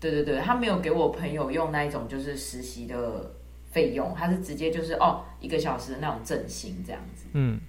[0.01, 3.31] 对对对，他没有给我朋友用那一种就是实习的
[3.71, 7.27] 费用，他是直接就是哦一个小时的那种正薪这样子。
[7.33, 7.61] 嗯，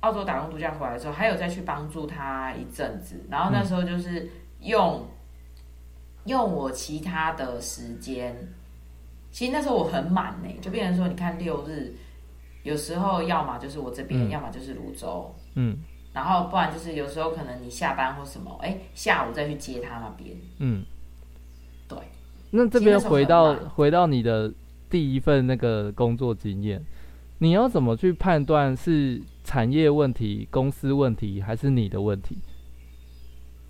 [0.00, 4.28] 澳洲打工度假回来的时候，还有再去帮助他一阵子，然后那时候就是
[4.60, 5.08] 用、嗯、
[6.26, 8.36] 用我其他的时间，
[9.30, 11.94] 其实那时候我很满呢，就变成说，你看六日
[12.62, 15.34] 有时候要么就是我这边，嗯、要么就是泸州。
[15.54, 15.78] 嗯。
[16.16, 20.34] 然后不然就是有时候可能你下班或什么，哎，下午再去接他那边。
[20.60, 20.82] 嗯，
[21.86, 21.98] 对。
[22.52, 24.50] 那这边回到回到你的
[24.88, 26.82] 第一份那个工作经验，
[27.40, 32.38] 你要怎么去判断是产业问题、公司问题，还是你的问题？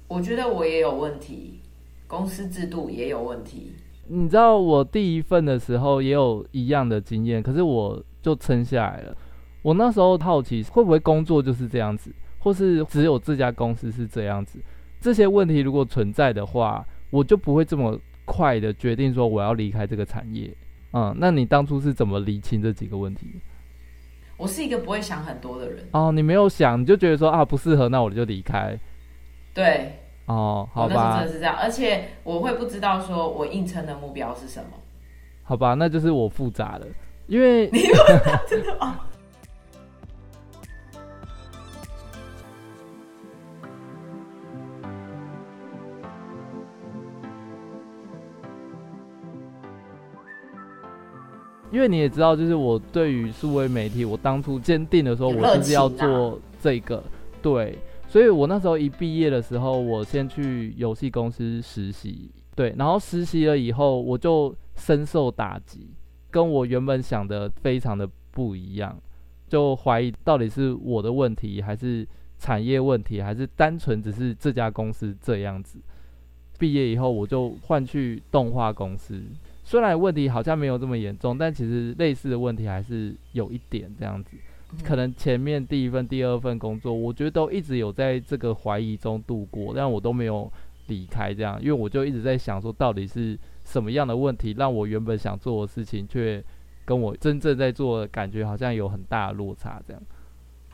[0.07, 1.59] 我觉得我也有问题，
[2.07, 3.73] 公司制度也有问题。
[4.07, 9.17] 你知道我第一份的时候也有一样的经验，可是我就撑下来了。
[9.63, 12.13] 我那时候好奇会不会工作就是这样子。
[12.47, 14.61] 或是只有这家公司是这样子，
[15.01, 20.49] 这些问题如果存在的话，我就不会这么快的决定说我要离开这个产业。
[20.93, 23.27] 嗯，那你当初是怎么理清这几个问题？
[24.37, 25.85] 我是一个不会想很多的人。
[25.91, 28.79] 哦，你没有想，你就觉得说啊不适合，那我就离开。
[29.53, 29.91] 对。
[30.27, 30.95] 哦，好吧。
[30.95, 34.69] 那时真的是这样，而且我会不知道说我硬撑的目标是什么。
[35.43, 36.87] 好吧，那就是我复杂了，
[37.27, 37.81] 因为你
[38.49, 39.01] 真的吗？
[51.77, 57.05] 因为你也知道，就是我对于数位媒体，我当初坚定的时候，我就是要做这个，
[57.43, 65.91] 对，所以我那时候一毕业的时候，我先去游戏公司实习，对，然后实习了以后，我就深受打击，
[66.31, 68.99] 跟我原本想的非常的不一样，
[69.47, 72.09] 就怀疑到底是我的问题，还是
[72.39, 75.79] 产业问题，还是单纯只是这家公司这样子，
[76.59, 79.23] 毕业以后我就换去动画公司。
[79.67, 84.37] 虽然问题好像没有这么严重，但其实类似的问题还是有一点这样子。
[84.85, 90.49] 可能前面第一份、第二份工作，我觉得都一直有在这个怀疑中度过，但我都没有
[90.87, 96.41] 离开这样，因为我就一直在想说，到底是什么样的问题，让我原本想做的事情，却
[96.85, 100.01] 跟我真正在做的感觉好像有很大的落差这样。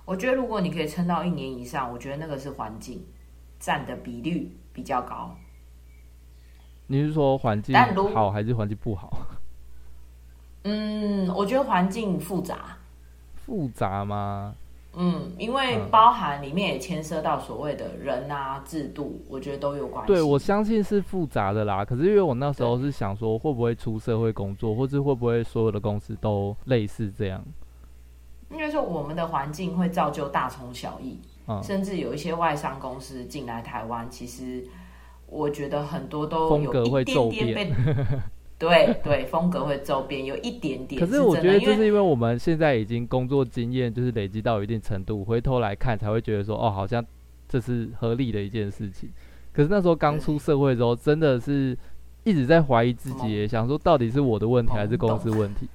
[0.05, 3.03] 我觉得如果你可以撑到一年以上，我觉得那个是环境
[3.59, 5.35] 占的比率比较高。
[6.93, 7.75] 你是说环境
[8.13, 9.11] 好还是环境不好？
[10.65, 12.77] 嗯，我觉得环境复杂。
[13.35, 14.55] 复杂吗？
[14.95, 20.13] 嗯，因为包含里面也牵涉到所谓的人啊、制度，我觉得都有关系。
[20.13, 21.83] 对，我相信是复杂的啦。
[21.83, 27.43] 可是因为我那时候是想说，会不会出社会工作，或是会不会所有的公司都类似这样？
[28.51, 34.63] 因为说我们的环境会造就大同小异，嗯，甚至有一些外商公司进来台湾，其实
[35.33, 37.73] 我觉得很多都有一点点被。
[38.59, 41.01] 对对，风格会周边有一点点。
[41.01, 47.05] 可是我觉得，就是因为我们现在已经工作经验就是累积到一定程度，回头来看才会觉得说，哦，好像
[47.49, 49.11] 这是合理的一件事情。
[49.53, 51.77] 可是那时候刚出社会的时候，真的是
[52.23, 55.67] 一直在怀疑自己，想说到底是我的问题还是公司问题？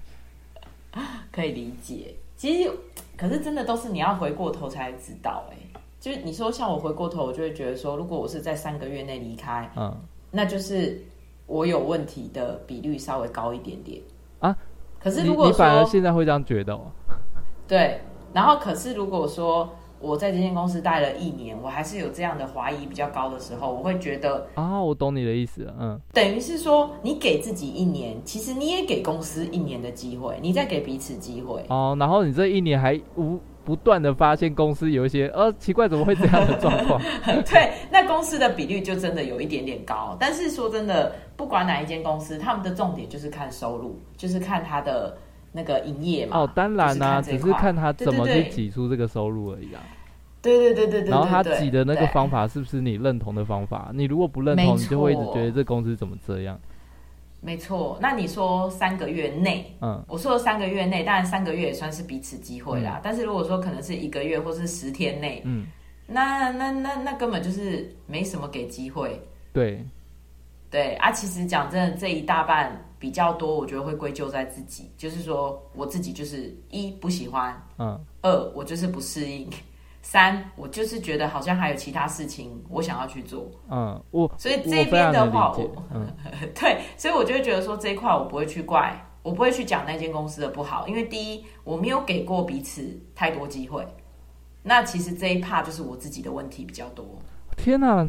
[1.30, 2.16] 可以理解。
[2.38, 2.72] 其实，
[3.18, 5.44] 可是真的都是你要回过头才知道。
[5.52, 5.58] 哎，
[6.00, 9.96] 就是你说像我回过头，我就会觉得说，如果我是在三个月内离开，嗯，
[10.32, 11.04] 那就是。
[11.50, 14.02] 我有问题的比率稍微高一点点
[14.40, 14.54] 啊，
[15.00, 16.92] 可是如果说你，你反而现在会这样觉得哦？
[17.66, 18.02] 对，
[18.34, 19.70] 然后可是如果说
[20.02, 33.40] 我在这间公司待了一年，我还是有这样的怀疑比较高的时候，我会觉得啊，我懂你的意思了，嗯，等于是说你给自己一年，其实你也给公司一年的机会，你再给彼此机会哦，然后你这一年还无。
[33.68, 37.02] 不断的发现公司有一些呃奇怪，怎么会这样的状况？
[37.44, 40.16] 对，那公司的比率就真的有一点点高。
[40.18, 45.18] 但是说真的，不管哪一间公司，他们的重点就是看收入，就是看他的
[45.52, 46.38] 那个营业嘛。
[46.38, 49.84] 哦，当然啦、啊，只是看他怎么去挤出这个收入而已啊。
[50.42, 51.10] 对对对对对。
[51.10, 53.92] 然后他挤的那个方法是不是你认同的方法？
[53.94, 56.58] 你如果不认同，你就会一直觉得这公司怎么这样。
[57.40, 62.96] 没错，那你说三个月内，嗯，我说三个月内，当然三个月也算是彼此机会啦。
[62.96, 65.68] 嗯、但是如果说可能是一个月或是十天内，嗯，
[66.08, 69.22] 那那那那根本就是没什么给机会。
[69.54, 69.86] 对，
[70.70, 79.48] 对啊，其实讲真的，这一大半比较多，我觉得会归咎在自己，就是说我自己就是一不喜欢，嗯，二我就是不适应。
[80.10, 86.08] 三，我就是觉得好像还有其他事情我想要去做，嗯，我所以这边的话，我，我嗯，
[86.56, 93.86] 对，所以我就会觉得说这一块我不会去怪，我不会去讲那间公司的不好，因为第一我没有给过彼此太多机会，
[94.64, 97.06] 那其实这一 part 就是我自己的问题比较多。
[97.58, 98.08] 天哪！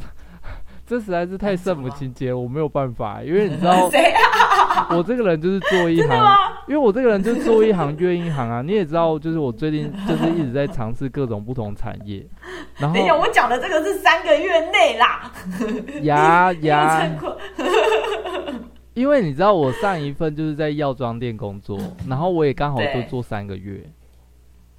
[0.88, 3.90] 这实在是太圣母情节，我没有办法，因为你知道，
[4.88, 6.34] 我这个人就是做一行，
[6.66, 8.62] 因为我这个人就是做一行怨一行啊。
[8.62, 12.26] 你也知道，就是我最近就是一直在尝试各种不同产业。
[12.78, 15.30] 然后，等一下，我讲的这个是三个月内啦。
[16.04, 17.06] 呀 呀，
[18.94, 23.84] 因为你知道，我上一份就是在药妆店工作，然后我也刚好就做三个月。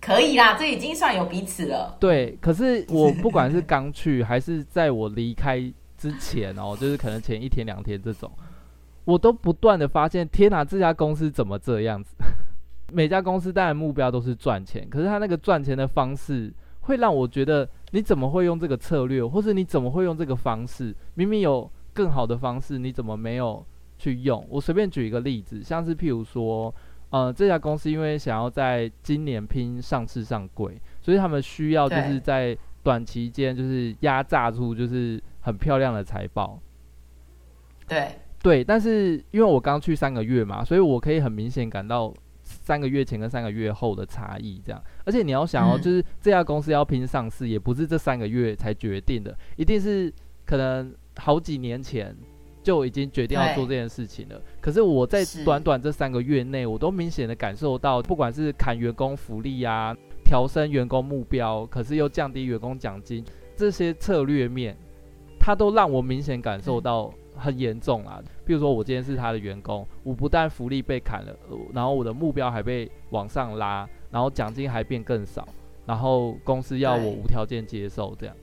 [0.01, 1.95] 可以啦，这已经算有彼此了。
[1.99, 5.71] 对，可是我不管是刚去还是在我离开。
[5.99, 8.31] 之前哦，就是可能前一天两天这种，
[9.03, 12.15] 我都不断的发现，天哪，这家公司怎么这样子？
[12.93, 20.95] 每家公司当然目标都是赚钱，可是他那个赚钱的方式，会让我觉得，你怎么会用这个策略，或者你怎么会用这个方式？
[21.15, 23.63] 明明有更好的方式，你怎么没有
[23.97, 24.43] 去用？
[24.49, 26.73] 我随便举一个例子，像是譬如说，
[27.09, 35.21] 呃，这家公司因为想要在今年拼上市上柜，所以他们需要就是在短期间就是压榨出就是。
[35.49, 36.59] 很漂亮的财报，
[37.87, 44.61] 对对，但是因为我刚去三个月嘛，所以我可以很明显感到三个月前跟三个月后的差异。
[44.63, 50.13] 这样，而且你要想哦，嗯、就是这家公司要拼上市，也不是这三个月才决定的，一定是
[50.45, 52.15] 可能好几年前
[52.61, 54.39] 就已经决定要做这件事情了。
[54.61, 59.93] 可是我在短短这三个月内，我都明显的感受到，不管是砍员工福利啊，
[60.23, 63.25] 调升员工目标，可是又降低员工奖金，
[63.57, 64.77] 这些策略面。
[65.39, 68.21] 他都让我明显感受到很严重啊！
[68.45, 71.33] 比如说，我今天是他的员工，我不但福利被砍了，
[71.73, 75.47] 然后我的目标还被往上拉，然后奖金还变更少，
[75.85, 78.35] 然后公司要我无条件接受这样。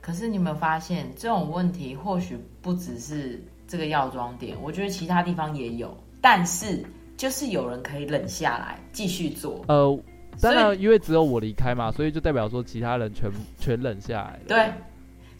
[0.00, 6.84] 可是你有没有发现，这种问题或许不只是这个药妆店，我觉得其他地方也有，但是
[7.16, 9.64] 就是有人可以忍下来继续做。
[9.68, 9.96] 呃，
[10.40, 13.30] 当然，因为只有我离开嘛，所以就代表说其他人全
[13.60, 14.40] 全忍下来了。
[14.48, 14.72] 对。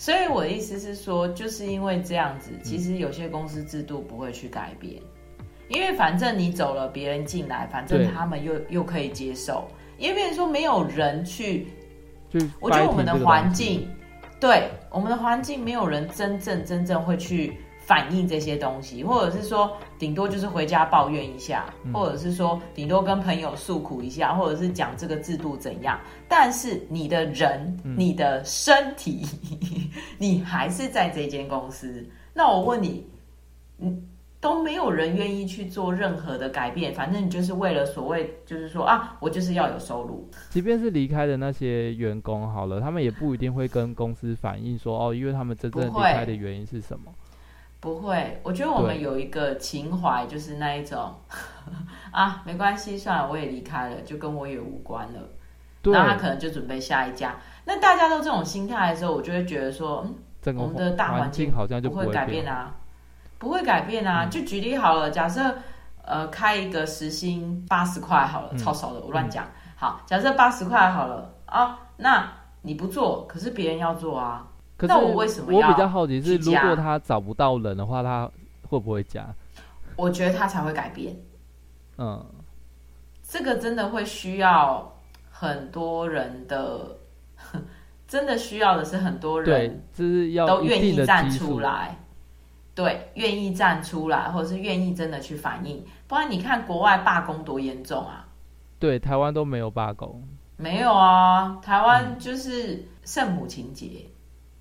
[0.03, 5.01] 所以我的意思是说，就是因为这样子，其实有些公司制度不会去改变，
[5.69, 9.65] 因为反正你走了，别人进来，反正他们又又可以接受。
[9.99, 11.69] 因为别人说没有人去，
[12.59, 13.89] 我觉得我们的环境，
[14.41, 17.57] 对我们的环境，没有人真正真正会去。
[17.85, 25.99] 反映这些东西，或者是说，顶多就是回家抱怨一下，嗯、或者是说，顶多跟朋友诉苦一下，或者是讲这个制度怎样。
[26.29, 29.27] 但是你的人，嗯、你的身体，
[30.17, 32.07] 你还是在这间公司。
[32.33, 33.05] 那我问你，
[33.79, 34.03] 嗯，
[34.41, 40.27] 都没有人愿意去做任何的改变，反正你就是为了所谓，就是说啊，我就是要有收入。
[40.51, 47.13] 即便是离开的那些员工好了，他们也不一定会跟公司反映说，哦，因为他们真正离开的原因是什么。
[47.83, 51.13] 不会，我觉得我们有一个情怀，就是那一种
[52.13, 55.19] 啊，没关系，算了，我也离开了，就跟我也无关了。
[55.83, 57.35] 对，那他可能就准备下一家。
[57.65, 60.07] 那大家都这种心态的时候，我就会觉得说，
[60.45, 62.73] 嗯，我们的大环境好像就不会改变啊，
[63.37, 64.27] 不会改变啊。
[64.31, 65.53] 就举例好了，假设
[66.05, 69.45] 呃开一个时薪八十块好了，超少的，我乱讲。
[69.75, 74.47] 好，假设八十块好了啊，那你不做，可是别人要做啊。
[74.89, 75.69] 那我为什么要？
[75.69, 78.31] 我比较好奇是，如果他找不到人的话，他
[78.69, 79.27] 会不会加？
[79.97, 81.17] 我觉得他才会改变。
[81.99, 82.25] 嗯，
[83.23, 84.93] 这个真的会需要
[85.31, 86.97] 很多人的，
[88.09, 91.97] 真的需要的是很多人，就是要都愿意站出来，
[92.75, 95.85] 对，愿意站出来，或者是愿意真的去反映。
[96.09, 98.27] 不然你看国外罢工多严重啊！
[98.79, 100.23] 对，台湾都没有罢工，
[100.57, 104.07] 没有啊，台湾就是圣母情节。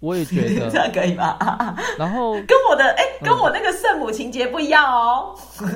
[0.01, 1.37] 我也觉得 这样可以吗？
[1.97, 5.33] 然后跟我的哎、欸，跟我那个圣母情节不一样哦。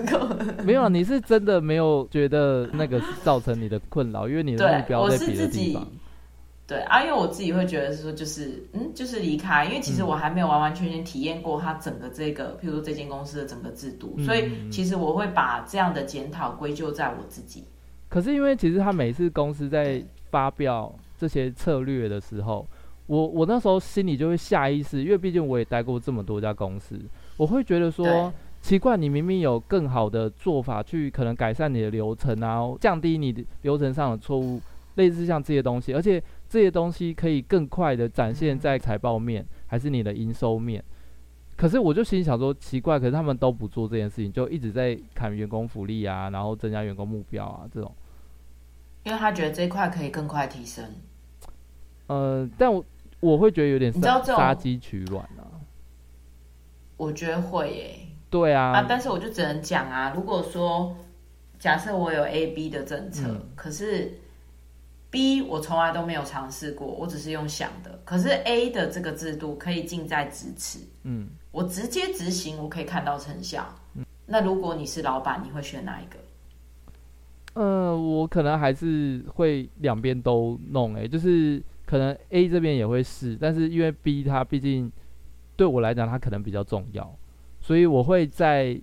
[0.65, 5.87] 没有，你是真的没有觉得那个造成你的困扰，因为你的目标在别的地方。
[6.67, 17.63] 对啊，因为我自己会觉得是说，就是嗯，就是离开，因为其实我还没有完完全全体验过它整个这个，譬如说这间公司的整个制度，所以其实我会把这样的检讨归咎在我自己。
[18.09, 22.65] 可是因为其实他每次公司在发表这些策略的时候。
[23.07, 26.99] 我我那时候心里就会下意识，因为毕竟我也待过这么多家公司，
[27.37, 34.59] 我会觉得说奇怪，你明明有更好的做法去可能改善你的流程啊，降低你的流程上的错误，
[34.95, 40.83] 类似像这些东西，而且这些东西可以更快的展现在财报面还是你的营收面。
[41.55, 47.93] 可是我就心里想说奇怪，可是他们都不做这件事情，就一直在砍员工福利啊，然后增加员工目标啊这种，
[49.03, 50.83] 因为他觉得这一块可以更快提升。
[52.07, 52.83] 呃，但我。
[53.25, 55.49] 我会觉得有点杀鸡取卵啊！
[56.95, 58.15] 我觉得会耶、欸。
[58.29, 60.95] 对啊，啊，但是我就只能讲啊，如果说
[61.57, 64.19] 假设我有 A、B 的政策，嗯、可是
[65.09, 67.99] B 我从来都没有尝试过，我只是用想的。
[68.05, 73.65] 可是 A 的这个制度可以近在咫尺，嗯，我直接执行，我可以看到成效。
[73.95, 76.19] 嗯、那如果你是老板，你会选哪一个？
[77.61, 81.63] 呃，我可能还是会两边都弄、欸，哎，就是。
[81.85, 84.91] 可能 A 这边也会试，但是因为 B 它毕竟
[85.55, 87.15] 对我来讲它可能比较重要，
[87.61, 88.79] 所以我会在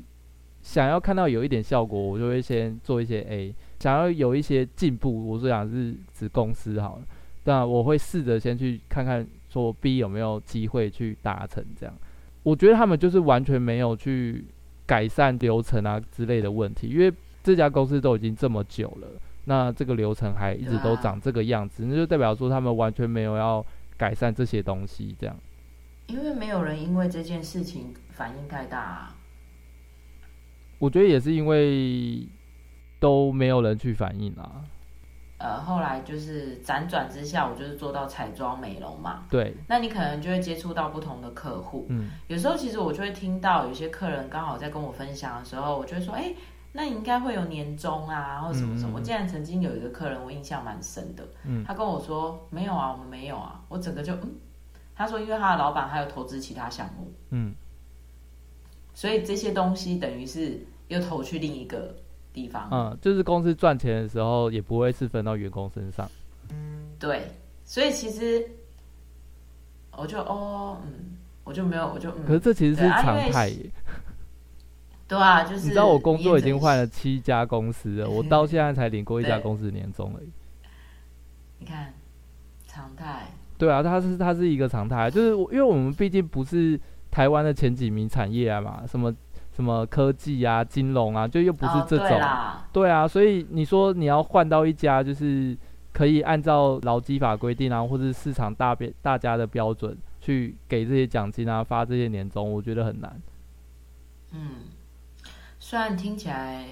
[0.63, 3.55] 想要看到有一点效果，我就会先做一些 A。
[3.81, 7.03] 想要有一些进步，我是想是指公司好了，
[7.43, 11.93] 但我会试着先去看看说 B 有没有机会去达成这样。
[12.45, 14.45] 我觉得他们就是完全没有去
[14.87, 19.09] 改善流程啊之类的问题，因为这家公司都已经这么久了。
[19.45, 23.65] 那这个流程还一直都长这个样子，啊、那就代表说他们完全没有要
[23.97, 25.37] 改善这些东西，这样。
[26.07, 29.17] 因为没有人因为这件事情反应太大啊。
[30.79, 32.27] 我觉得也是因为
[33.01, 34.63] 都没有人去反应啊。
[35.39, 39.25] 呃，后来就是辗转之下，我就是做到彩妆美容嘛。
[39.29, 39.55] 对。
[39.67, 41.87] 那你可能就会接触到不同的客户。
[41.89, 42.11] 嗯。
[42.29, 46.37] 有时候其实我就会听到有些客人刚好在跟我分享的时候，我就会说，哎、欸。
[46.75, 48.95] 那你应该会有年终啊，或者什么什么。
[48.95, 51.23] 我竟然曾经有一个客人，我印象蛮深的。
[51.45, 53.63] 嗯，他跟我说没有啊，我们没有啊。
[53.69, 54.35] 我整个就嗯，
[54.95, 57.55] 他说因为他的老板还有投资其他项目，嗯，
[58.95, 60.59] 所以这些东西等于是
[60.89, 61.95] 又投去另一个
[62.33, 62.69] 地方。
[62.71, 66.11] 嗯，就是公司赚钱的时候也不会是分到员工身上。
[66.51, 67.31] 嗯，对，
[67.67, 68.49] 所以其实
[69.95, 72.25] 我就哦，嗯，我就没有，我就嗯。
[72.27, 73.71] 可是这其实是常态耶。
[75.13, 80.31] 对啊，就是你知道我工作已经换了七家公司了，我 到现在才领过一家公司年终而已。
[81.59, 81.93] 你看，
[82.67, 83.27] 常态。
[83.59, 89.15] 对啊，它是它是一个常态，就是因为我们毕竟不是台湾的前几名产业啊嘛，什么
[89.53, 92.19] 什么科技啊、金融啊，就又不是这种。
[92.19, 95.55] 哦、对，对啊，所以你说你要换到一家就是
[95.93, 103.21] 可以按照劳基法规定啊，或者市场大标大家的标准去给这些奖金啊，发这些年终，我觉得很难。
[104.33, 104.41] 嗯，
[105.73, 106.69] 虽然听起来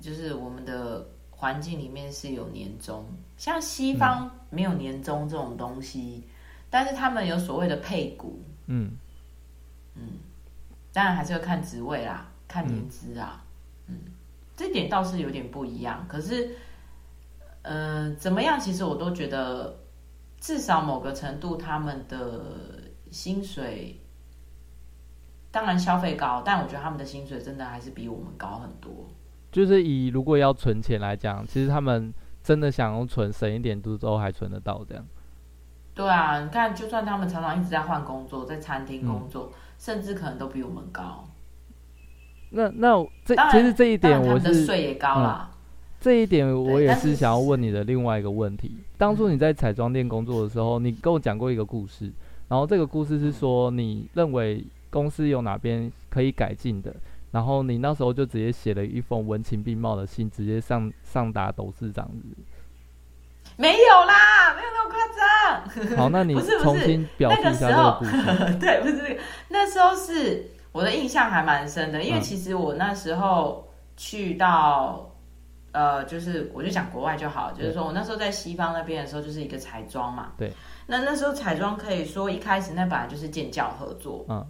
[0.00, 3.04] 就是我们的环境里面是有年终，
[3.36, 6.30] 像西方没有年终这种东西，嗯、
[6.70, 8.42] 但是他们有所谓的配股。
[8.64, 8.96] 嗯
[9.94, 10.12] 嗯，
[10.90, 13.44] 当然还是要看职位啦，看年资啊。
[13.88, 14.12] 嗯，嗯，
[14.56, 16.02] 这点倒是有点不一样。
[16.08, 16.56] 可是，
[17.60, 18.58] 嗯、呃，怎么样？
[18.58, 19.78] 其实我都觉得，
[20.40, 22.80] 至少某个程度，他们的
[23.10, 24.00] 薪水。
[25.50, 29.06] 当然消费高，但我觉得他们的薪水真的还是比我们高很多。
[29.50, 35.02] 就是以如果要存钱来讲，其实他们真的想要存，省一点都都还存得到这样。
[35.94, 41.24] 对啊，你看，就算他们常常一直在换工作，在餐厅工作，嗯，甚至可能都比我们高。
[42.50, 45.56] 那那这其实这一点我是税也高啦，嗯。
[45.98, 48.76] 这一点我也是想要问你的另外一个问题。
[48.98, 52.12] 当初你在彩妆店工作的时候，你跟我讲过一个故事，
[52.48, 54.62] 然后这个故事是说你认为。
[54.90, 56.94] 公司有哪边可以改进的？
[57.30, 62.10] 然后你那时候就直接写了一封文情并茂的信，直接上上达董事长。
[63.56, 64.98] 没有啦，没有那么夸
[65.88, 65.96] 张。
[65.96, 68.56] 好，那你 重新表述一下这个故事。
[68.58, 75.10] 对，不是这个，那时候是我的印象还蛮深的，因为其实我那时候去到、
[75.72, 80.32] 嗯、呃，就是我就讲国外就好，就是说我那时候在西方那边的时候，就是一个彩妆嘛。
[80.38, 80.50] 对。
[80.86, 84.24] 那那时候彩妆可以说一开始那本来就是建教合作。
[84.30, 84.46] 嗯。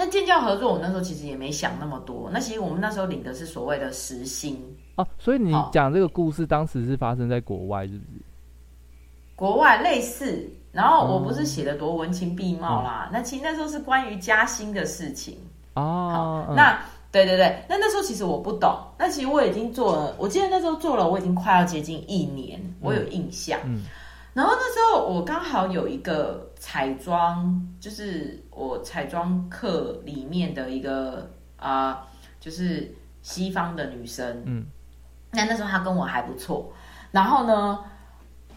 [0.00, 2.30] 那建教合作，我那时候其实也没想那么多。
[2.32, 4.58] 那其实我们那时候领的是所谓的时薪
[4.94, 5.08] 哦、啊。
[5.18, 8.22] 所以你讲这个故事，当时是发生在国外，是不是？
[9.36, 10.50] 国外类似。
[10.72, 13.10] 然后我不是写的多文情并茂啦。
[13.10, 15.36] 嗯、那其实那时候是关于加薪的事情
[15.74, 16.46] 哦。
[16.48, 16.80] 好，那、嗯、
[17.12, 18.74] 对对对，那那时候其实我不懂。
[18.98, 23.60] 那其实我已经做了，我记得那时候做了，我已经快要接近一年，我有印象。
[23.64, 23.76] 嗯。
[23.76, 23.84] 嗯
[24.32, 31.98] 然后那时候我刚好有一个彩妆，就是我彩妆课里面的一个啊、呃，
[32.38, 32.92] 就是
[33.22, 34.42] 西方的女生。
[34.44, 34.66] 嗯，
[35.30, 36.72] 那那时候她跟我还不错。
[37.10, 37.78] 然后呢，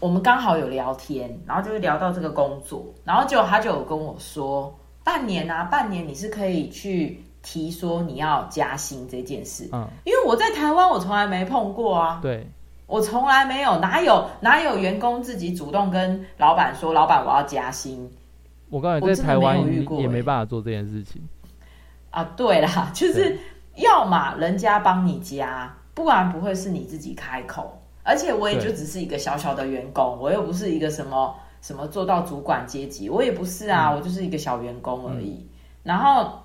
[0.00, 9.68] 我们刚好有聊天，然后就是聊到这个工作，然后就她就有跟我说，半年啊，半年你是可以去提说你要加薪这件事。
[9.72, 12.18] 嗯，因为我在台湾我从来没碰过啊。
[12.22, 12.46] 对。
[12.86, 18.08] 我从来没有，哪有哪有员工自己主动跟老板说，老板我要加薪。
[18.74, 21.22] 我告诉你，在台湾也也没办法做这件事情。
[22.10, 23.38] 啊，对啦，就是
[23.76, 27.80] 要么人家帮你加，不然不会是你自己开口。
[28.02, 35.34] 而且我也就只是一个小小的员工，我又不是一个什么什么做到主管阶级，我也不是啊，嗯、我就是一个小员工而已。
[35.34, 35.48] 嗯、
[35.84, 36.40] 然后，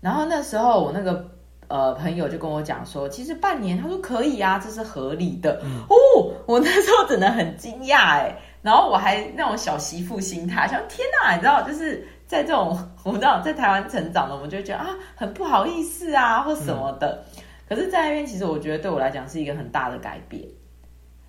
[0.00, 1.28] 然后那时候我那个。
[1.70, 5.60] 呃，朋友就跟我讲说，其实半年，他说可以啊，这是合理的。
[5.62, 17.24] 嗯、哦，我那时候真的很惊讶哎，然后我还那种小媳妇心态，想天哪，你知道，就是在这种我们知道在台湾成长的，我们就会觉得啊，很不好意思啊，或什么的。
[17.36, 20.42] 嗯、可是，在那边其实我觉得对我来讲是一个很大的改变。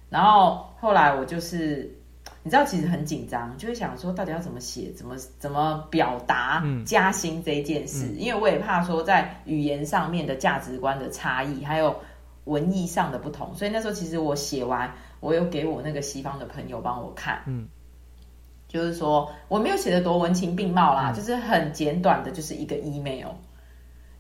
[0.10, 1.96] 然后后来我就是。
[2.44, 11.96] 你知道其实很紧张，就会想说到底要怎么写，怎么怎么表达加薪这件事，嗯嗯、因为我也怕说在语言上面的价值观的差异，还有
[12.46, 14.92] 文艺上的不同，所以那时候其实我写完，
[15.22, 17.66] 我有给我那个西方的朋友帮我看，嗯，
[18.68, 23.30] 就是说我没有写的多文情并茂啦，嗯、就是很简短的，就是一个 email，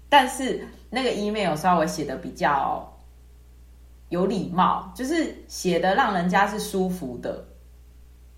[0.08, 2.88] 但是那个 email 稍微写的比较
[4.10, 7.44] 有礼貌，就是写的让人家是舒服的。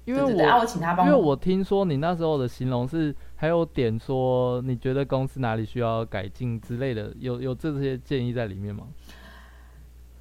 [0.06, 8.84] 因为我，对对对，我请他帮我，因为我听说你那时候的形容是还有点说你觉得公司哪里需要改进之类的，有有这些建议在里面吗？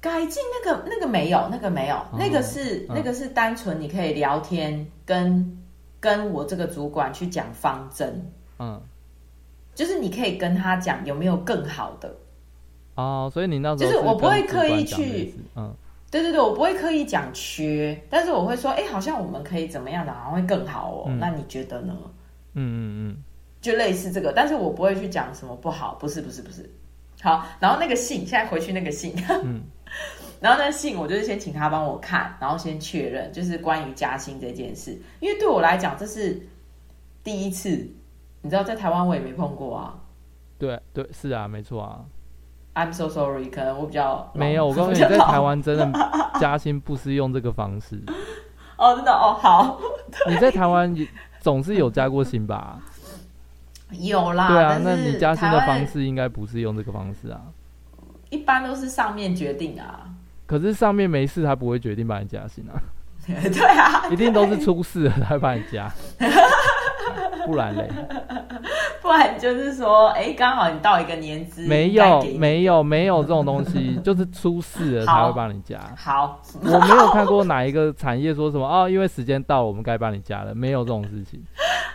[0.03, 5.57] 改进那个那个没有，那个没有，嗯、那个是、嗯、那个是单纯你可以聊天跟
[6.01, 8.29] 跟我这个主管去讲方针，
[8.59, 8.81] 嗯，
[9.73, 12.13] 就是你可以跟他讲有没有更好的。
[12.95, 15.73] 哦，所以你那时候是就是我不会刻意去嗯。
[16.11, 21.05] 对对对，我不会刻意讲缺，但是我会说，哎，好像我们可以怎么样的，好像会更好哦。
[21.07, 21.97] 嗯、那你觉得呢？
[22.53, 23.23] 嗯嗯嗯，
[23.61, 26.69] 就类似这个，但是我不会去讲什么不好，不是不是不是。
[27.19, 29.11] 好，然后那个信，现在回去那个信，
[29.43, 29.63] 嗯，
[30.43, 34.91] 然后那信，我就是先请他帮我看，然后先确认，就是关于加薪这件事，
[35.21, 36.37] 因为对我来讲这是
[37.23, 37.69] 第一次，
[38.41, 39.95] 你知道，在台湾我也没碰过啊。
[40.59, 42.01] 对对，是啊，没错啊。
[42.73, 44.67] I'm so sorry，可能我比较没有。
[44.67, 48.03] 我告诉你，在台湾真的加薪不是用这个方式。
[48.77, 49.79] 哦，真的哦，好。
[50.27, 50.93] 你在台湾
[51.39, 52.81] 总是有加过薪吧？
[53.91, 54.49] 有啦。
[54.49, 57.39] 对啊，那你加薪的方式应该不是用这个方式啊。
[58.29, 60.09] 一般都是上面决定啊。
[60.53, 62.77] 可是上面没事，他不会决定帮你加薪啊。
[63.25, 65.91] 对啊，一定都是出事了才会把你加，
[67.47, 67.89] 不然嘞？
[69.01, 75.79] 不然就是说，哎、欸，刚好你到一个年资，没有，没有，没有这种东西， 就是出事了才会帮你加。
[75.97, 81.41] 好，我没有看过哪一个产业说什么哦，因为时间到了，我们该帮你加了，没有这种事情。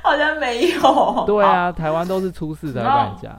[0.03, 1.25] 好像没有。
[1.27, 3.37] 对啊，台湾都是出事才会帮你加，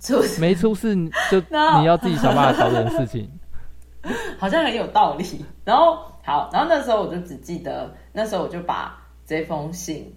[0.00, 0.94] 出事没出事
[1.28, 1.40] 就
[1.80, 3.28] 你要自己想办法找点事情。
[4.38, 5.44] 好像很有道理。
[5.64, 10.14] 然后好，然后那时候我就只记得，那时候我就把这封信。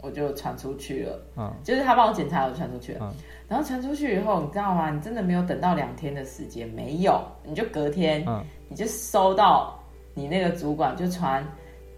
[0.00, 3.12] 我就传出去了，嗯，就是他帮我检查，我就传出去了，嗯，
[3.46, 4.90] 然后传出去以后，你知道吗？
[4.90, 9.78] 你真的没有等到两天的时间，没有，你就隔天，嗯，你就收到
[10.14, 11.46] 你那个主管就传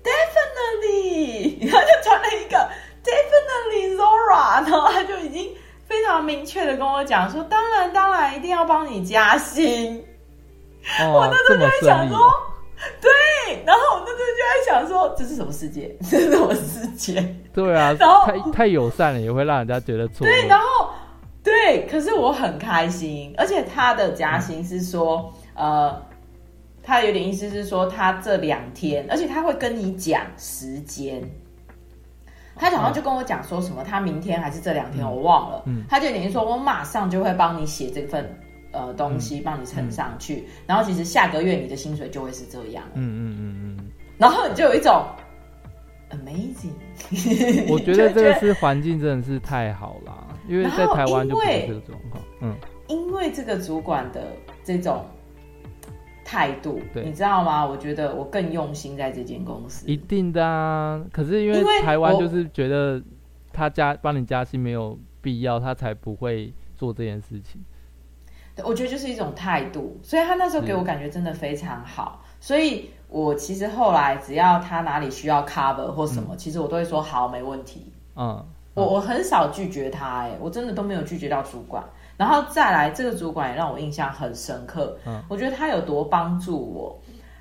[0.02, 2.68] ，definitely， 然后就传了一个
[3.04, 5.48] definitely Zora，然后他就已经
[5.84, 10.04] 非常明确的跟我讲说，当然当然一定要帮你加薪，
[11.00, 12.18] 哦，我那时候就在想说。
[13.00, 15.96] 对，然后我那时候就在想说，这是什么世界？
[16.10, 17.34] 这是什么世界？
[17.54, 20.26] 对啊，然后太太友善了，也会让人家觉得错。
[20.26, 20.90] 对，然后
[21.42, 26.02] 对，可是我很开心，而且他的加薪是说，嗯、呃，
[26.82, 31.22] 他有点意思是说，他这两天，而且他会跟你讲时间，
[32.54, 38.28] 他早上就跟我讲说什么，他明天还是这两天，我忘了，嗯，他就等于说我马上就会帮你写这份。
[38.74, 42.84] 呃，东西帮你呈上去，然后其实下个月你的薪水就会是这样。
[42.94, 43.90] 嗯嗯嗯嗯。
[44.18, 45.04] 然后你就有一种
[46.10, 46.74] amazing。
[47.70, 52.22] 我觉得这个是环境真的是太好了，因为在台湾就不是这个状况。
[52.40, 52.54] 嗯。
[52.88, 54.26] 因为这个主管的
[54.62, 55.06] 这种
[56.22, 57.64] 态度，你知道吗？
[57.64, 59.86] 我觉得我更用心在这间公司。
[59.86, 63.02] 一定的啊，可是因为台湾就是觉得
[63.52, 67.64] 他加帮你加薪没有必要，他才不会做这件事情。
[68.62, 77.92] 我觉得就是一种态度，所以他那时候给我感觉真的非常好，所以我其实后来只要他哪里需要 cover 或什么，嗯、其实我都会说好，没问题。
[78.14, 81.82] 嗯，嗯我我很少拒绝他，哎，我真的都没有拒绝到主管。
[82.16, 84.96] 然后再来，这个主管也让我印象很深刻。
[85.04, 86.96] 嗯，我觉得他有多帮助我。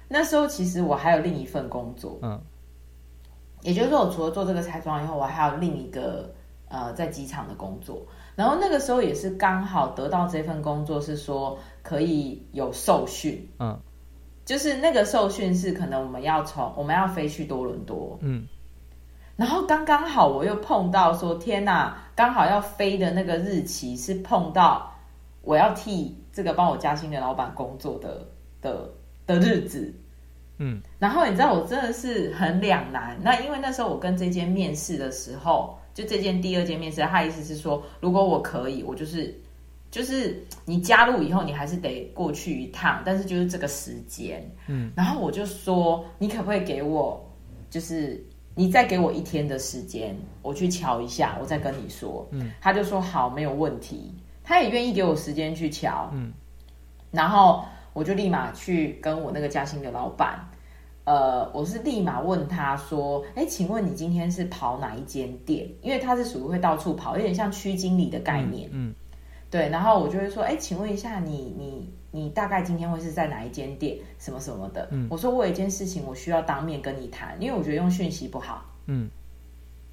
[0.08, 2.42] 那时候其实我还有另一份工作，嗯，
[3.62, 6.34] 也就是说，我除了做这个彩妆以后，我还有另一个
[6.70, 8.02] 呃在机场的工作。
[8.36, 13.80] 然后那个时候也是刚好得到这份工作，是说可以有受训，嗯，
[14.44, 18.48] 就是那个受训是可能我们要从我们要飞去多伦多，嗯，
[19.36, 24.92] 然后刚刚好我又碰到说天哪，刚好要飞的那个日期是碰到
[25.44, 28.28] 我要替这个帮我加薪的老板工作的
[28.62, 28.90] 的
[29.28, 29.94] 的日子，
[30.58, 35.78] 嗯，然后你知道我真的是很两难，那因为那时候我跟这间面试的时候。
[35.94, 39.40] 就这件第二件面试，他意思是说，如果我可以，我就是，
[39.92, 47.24] 就是你加入以后，你还是得过去一趟，但是就是这个时间，嗯，然后我就说，你可不可以给我，
[47.70, 48.26] 就是
[48.56, 54.12] 你再给我一天的时间，我去瞧一下，我再跟你说，嗯，他就说好，没有问题，
[54.44, 56.34] 他也愿意给我时间去瞧，嗯，
[57.12, 57.64] 然后
[57.94, 60.44] 我就立马去跟我那个嘉兴的老板。
[61.06, 65.70] 呃，我是立马问他说：“哎，请问你今天是跑哪一间店？
[65.82, 68.70] 因为他是属于会到处跑，有点像区经理的概念。
[68.72, 68.96] 嗯”嗯，
[69.50, 69.68] 对。
[69.68, 73.98] 然后我就会说：“哎，请问一下你，你你你大概今天会是在哪一间店？
[74.18, 78.64] 什么什么的？”嗯，我说我有一件事情我需要当面跟你谈，因为我觉得用讯息不好。
[78.86, 79.10] 嗯，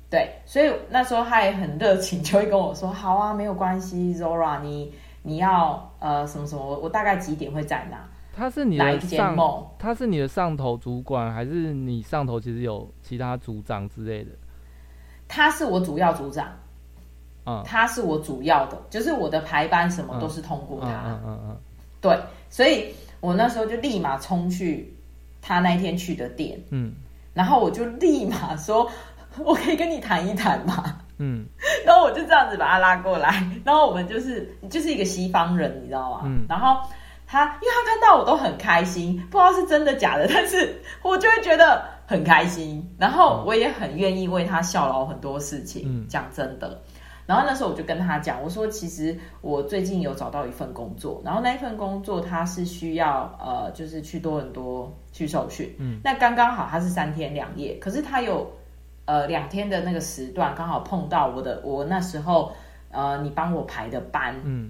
[0.08, 0.30] 对。
[0.46, 4.94] 所以那时候他也很热情，就会跟我说：“好啊，没有关系，Zora，你
[5.24, 8.08] 你要呃什么什么，我我大概几点会在哪？”
[8.40, 9.36] 他是你的上，
[9.78, 14.30] 他是你的上头主管，还是你上头其实有其他组长之类的？
[15.28, 16.48] 他是我主要组长，
[17.44, 21.56] 嗯，他是我主要的，就是我的排班什么都是通过他，嗯嗯嗯，嗯，
[22.00, 22.18] 对，
[22.48, 22.86] 所以
[23.20, 24.90] 我那时候就立马冲去
[25.42, 26.94] 他那天去的店，嗯，
[27.34, 28.90] 然后我就立马说，
[29.44, 30.98] 我可以跟你谈一谈吗？
[31.18, 31.44] 嗯，
[31.84, 36.22] 然后我就这样子把他拉过来，然后我们就是就是一个西方人，你知道吗？
[36.24, 36.80] 嗯，然后。
[37.30, 45.84] 他，因为他看到我都很开心，不知道是真的假的，但是 我就会觉得很开心，然后我也很愿意为他效劳很多事情。
[45.86, 46.82] 嗯，讲真的，
[47.26, 58.50] 然后那时候我就跟他讲，我说其实我最近有找到一份工作，然后那一份工作他是需要呃，就是去多伦多去受训，嗯，那刚刚好他是三天两夜，可是他有
[59.04, 62.52] 呃两天的那个时段刚好碰到我的，我那时候
[62.90, 64.68] 呃你帮我排的班，嗯。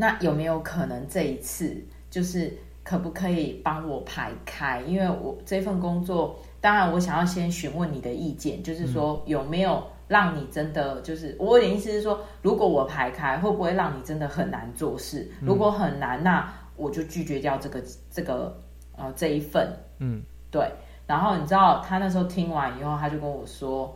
[0.00, 1.76] 那有没有可能这一次
[2.08, 2.50] 就是
[2.82, 4.80] 可不可以帮我排开？
[4.86, 15.30] 因为我这份工作，当然我想要先询问你的意见，就是说有没有让你真的就是我点意思是说，如果我排开，会不会让你真的很难做事？
[15.42, 18.58] 如果很难，那我就拒绝掉这个这个
[18.96, 19.70] 呃这一份。
[19.98, 20.66] 嗯，对。
[21.06, 23.94] 然后你知道他那时候听完以后，他就跟我说，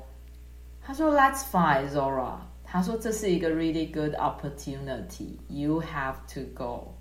[0.83, 2.35] 他说 That's fine, Zora。
[2.75, 6.93] 他说这是一个 really good opportunity, you have to go。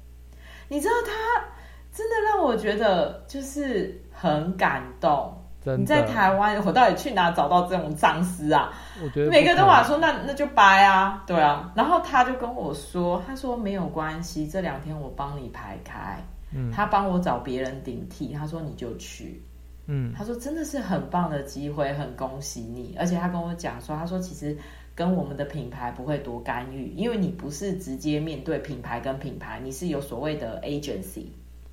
[0.69, 1.43] 你知道他
[1.91, 5.35] 真的让我觉得就是很感动。
[5.75, 8.71] 你在台湾，我到底去哪找到这种藏尸啊？
[9.03, 11.71] 我觉得每个都话说，那那就掰啊，对啊。
[11.75, 16.23] 然后他就跟我说，他说没有关系，这两天我帮你排开。
[16.53, 19.43] 嗯，他帮我找别人顶替，他说你就去。
[19.87, 22.95] 嗯，他说真的是很棒的机会，很恭喜你。
[22.99, 24.55] 而且他跟我讲说，他说其实
[24.95, 31.25] 跟我们的品牌不会多干预，因为你不是直接面对品牌跟品牌，你是有所谓的 agency。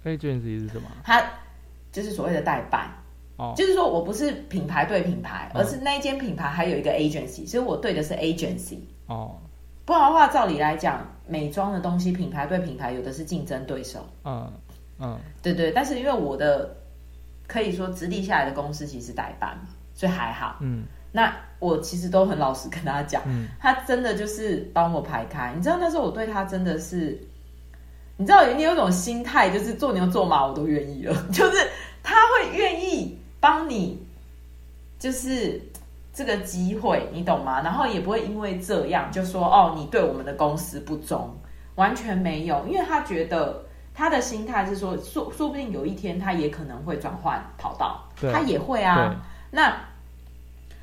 [0.05, 0.89] agency 是什么？
[1.05, 1.23] 它
[1.93, 2.91] 就是所谓的代办。
[3.37, 8.79] 哦就是说我不是品牌对品牌，而是那一间品牌还有一个 agency，所以我对的是 agency。
[9.07, 9.35] 哦，
[9.87, 14.07] 不然的话，照理来讲，美妆的东西品牌对品牌有的是竞争对手。
[14.25, 14.53] 嗯
[14.99, 16.77] 嗯，对对，但是因为我的
[17.47, 19.59] 可以说直立下来的公司其实代办，
[19.95, 20.59] 所以还好。
[20.61, 25.53] 嗯，那我其实都很老实跟他讲，嗯，他真的就是帮我排开。
[25.57, 27.19] 你知道那时候我对他真的是，
[28.17, 31.69] 你知道你有种心态，就是做牛做马我都愿意了， 就是
[32.03, 33.17] 他会愿意。
[33.43, 33.99] 帮你，
[34.99, 35.59] 就是
[36.13, 37.63] 这个机会，你懂吗？
[37.63, 41.35] 然后也不会因为这样就说哦，你对我们的公司不忠，
[41.77, 49.17] 完全没有，因为他觉得他的心态是说，说说不定有一天他也可能会转换跑道，他也会啊。
[49.51, 49.75] 那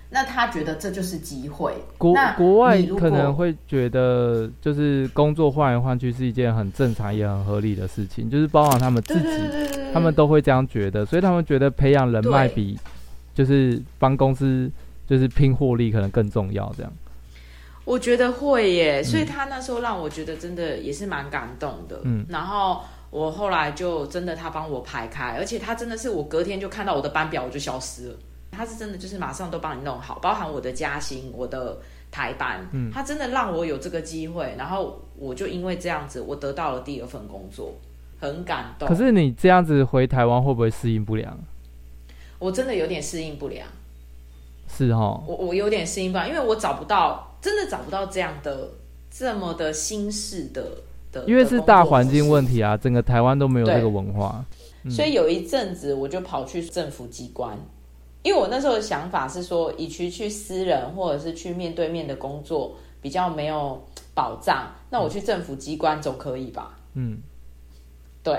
[0.10, 1.74] 那他觉得这就是机会。
[1.98, 9.28] 国国外可能会觉得，就是工作换来换去是一件很正常也很合理的事情，就是包含他们自己。
[9.94, 12.78] 他们都会这样觉得，所以他们觉得培养人脉比
[13.34, 14.70] 就是帮公司
[15.08, 16.72] 就是拼获利可能更重要。
[16.78, 16.92] 这样，
[17.84, 19.02] 我觉得会耶。
[19.02, 22.02] 所以他那时候让我觉得真的也是蛮感动的。
[22.04, 28.16] 嗯，然后我后来就真的他帮我排开，而且他真的是我隔天就看到我的班表我就消失了。
[28.52, 31.78] 他是真的就是马上都帮你弄好，包含我的加薪、我的
[32.12, 32.68] 排班。
[32.72, 37.74] 嗯，他真的让我有这个机会，然后我就因为这样子，我得到了第二份工作。
[38.20, 38.88] 很感动。
[38.90, 41.38] 可是你这样子回台湾会不会适应不良？
[42.40, 43.68] 我真的有点适应不良。
[44.68, 48.70] 是哦，我我有点适应不良，因为我找不到，真的找不到这样的
[49.12, 50.68] 这么的新式的
[51.12, 51.24] 的。
[51.26, 54.44] 因为是大环境问题啊，整个台湾都没有这个文化。
[54.82, 57.56] 嗯、所以有一阵子我就跑去政府机关，
[58.28, 63.82] 因为我那时候的想法是说，与其去私人或者是去面对面的工作比较没有
[64.14, 66.78] 保障，那我去政府机关总可以吧？
[66.94, 67.20] 嗯。
[68.22, 68.38] 对，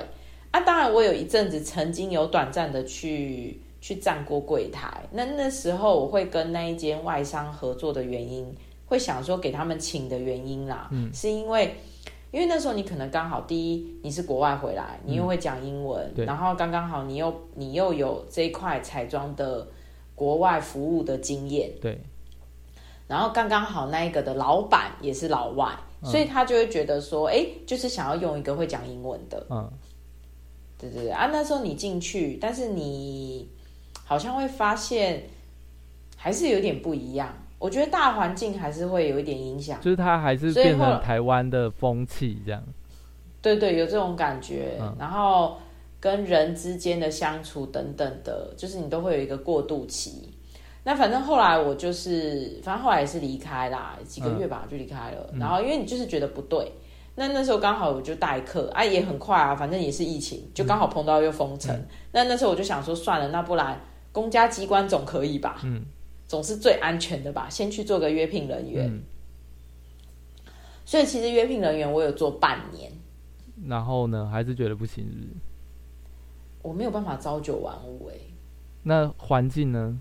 [0.51, 5.09] 啊，当然，我有一阵子曾经有短暂的去去站过柜台。
[5.11, 8.47] 那那时候我会跟那一间外商合作的原因，
[8.84, 11.74] 会想说给他们请的原因啦，嗯，是因为
[12.30, 19.66] 因为那时候你可能刚好第一你是国外回来，你又会讲英文，嗯，然后刚刚好你又你又有这一块彩妆的
[20.19, 21.99] 国外服务的经验，对，
[23.07, 25.71] 然后刚刚好那一个的老板也是老外。
[26.01, 29.69] 所以他就会觉得说，哎、欸，就是想要用一个会讲英文的，嗯，
[30.79, 31.29] 对对对啊。
[31.33, 33.49] 那时候你进去，但是你
[34.05, 35.25] 好像会发现
[36.16, 37.35] 还是有点不一样。
[37.59, 42.62] 我觉得大环境还是会有一点影响，就是它还是变成台湾的风气这样。
[43.43, 44.79] 对，对对，有这种感觉。
[44.81, 45.59] 嗯、然后
[46.01, 50.33] 跟人之间的相处等等的，就是你都会有一个过渡期。
[50.85, 55.29] 那反正后来我就是，反正后来也是离开啦，几个月吧就离开了。
[55.33, 56.73] 嗯、然后因为你就是觉得不对，
[57.15, 61.75] 那那时候刚好我就代课，啊也很快啊，反正也是疫情，就刚好碰到又封城。
[61.77, 63.79] 嗯、那那时候我就想说算了，那不然
[64.13, 65.61] 公家机关总可以吧？
[65.65, 65.85] 嗯，
[66.27, 67.51] 总是最安全的吧？
[67.51, 68.87] 先去做个约聘人员。
[68.87, 69.03] 嗯、
[70.87, 72.91] 所以其实约聘人员我有做半年，
[73.67, 75.31] 然后呢，还是觉得不行是不是？
[76.69, 78.14] 我没有办法朝九晚五哎。
[78.83, 79.99] 那环境呢？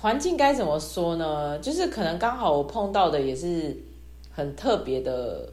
[0.00, 1.56] 环境该怎么说呢？
[1.60, 3.76] 就是可能刚好我碰到的也是
[4.32, 5.48] 很特别的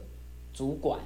[0.52, 0.98] 主管，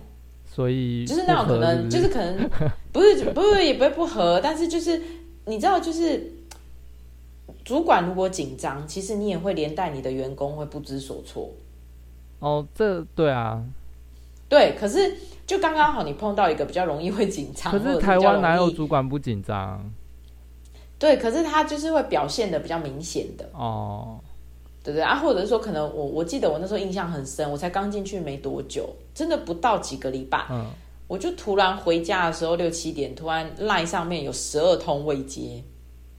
[0.47, 2.49] 所以就是那种可能就是可能
[2.91, 5.03] 不是不是也不会不合，但是就是
[5.45, 6.33] 你知道，就是
[7.63, 11.51] 主管如果紧张，其实你也会连带你的员工会不知所措。
[12.39, 13.63] 哦，这对啊，
[14.49, 15.15] 对，可是
[15.49, 19.83] 就刚刚好你碰到一个比较容易会紧张，可是台湾哪有主管不紧张？
[20.99, 23.49] 对，可是他就是会表现的比较明显的。
[23.55, 24.19] 哦，
[24.85, 30.67] 对对啊，或者是说可能我我记得我那时候印象很深，我才刚进去没多久，真的不到几个礼拜，嗯，
[31.07, 35.65] 我就突然回家的时候六七点，突然 LINE 上面有十二通未接，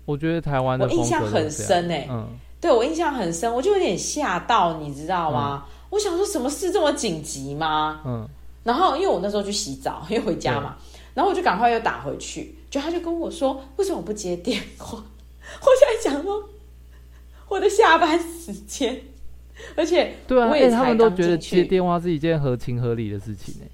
[0.05, 2.27] 我觉得台湾的我印象很深哎，嗯，
[2.59, 5.65] 对我印象很深，我就有点吓到，你知道吗？
[5.67, 8.01] 嗯，我想说什么事这么紧急吗？
[8.05, 8.27] 嗯，
[8.63, 10.77] 然后因为我那时候去洗澡， 因为回家嘛。
[11.13, 14.97] 然后我就赶快又打回去，就他就跟我说，为什么我不接电话？
[15.61, 16.41] 我现在想说
[17.49, 19.01] 我的下班时间，
[19.75, 23.65] 而且对啊，哎，他们都觉得接电话是一件合情合理的事情呢。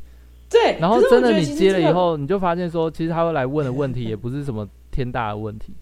[0.49, 5.73] 对，然后真的你接了以后，你就发现说，其实他会来问的问题也不是什么天大的问题。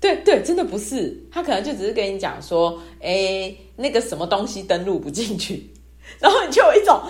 [0.00, 5.68] 对对，真的不是，他可能就只是跟你讲说，哎，那个什么东西登录不进去，
[6.20, 7.00] 然后你就有一种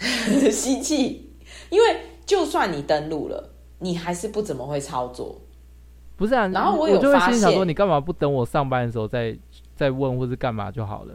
[0.50, 1.32] 吸气，
[1.70, 5.40] 因为就算你登录了，你还是不怎么会操作。
[6.16, 9.36] 不是啊，然后我有我就会心想说，你干嘛不等我上班的时候再
[9.76, 11.14] 再问，或是干嘛就好了？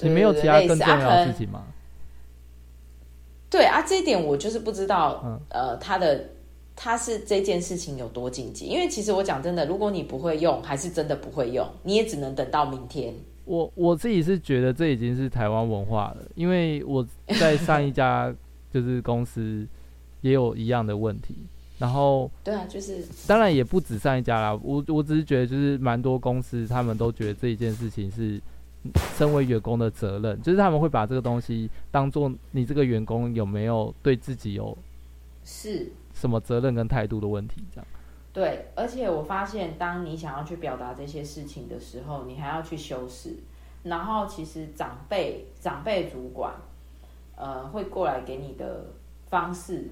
[0.00, 1.64] 你没有其他更重要的事情吗？
[3.48, 6.30] 对啊，这一点我就是不知道，嗯、呃，他的
[6.74, 8.64] 他是这件事情有多紧急？
[8.66, 13.14] 因为其实我讲真的，如果你不会用，还是真的不会用，你也只能等到明天。
[13.44, 17.06] 我我自己是觉得这已经是台湾文化了，因为我
[17.38, 18.34] 在上一家
[18.70, 19.66] 就是公司
[20.20, 21.36] 也有一样的问题，
[21.78, 28.40] 然后对啊，就是当然也不止上一家啦，我我只是觉得就是蛮多公司他们都觉得这一件事情是。
[29.16, 34.76] 身为员工的责任，就是他们会把这个东西当做你这个员工有没有对自己有
[35.44, 37.86] 是什么责任跟态度的问题，这样。
[38.32, 43.36] 对，而且我发现，当你想要去表达这些事情的时候，你还要去修饰。
[43.82, 46.54] 然后，其实长辈、长辈主管，
[47.36, 48.86] 呃，会过来给你的
[49.28, 49.88] 方式，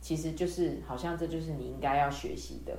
[0.00, 2.72] 其实就是好像这就是你应该要学习的。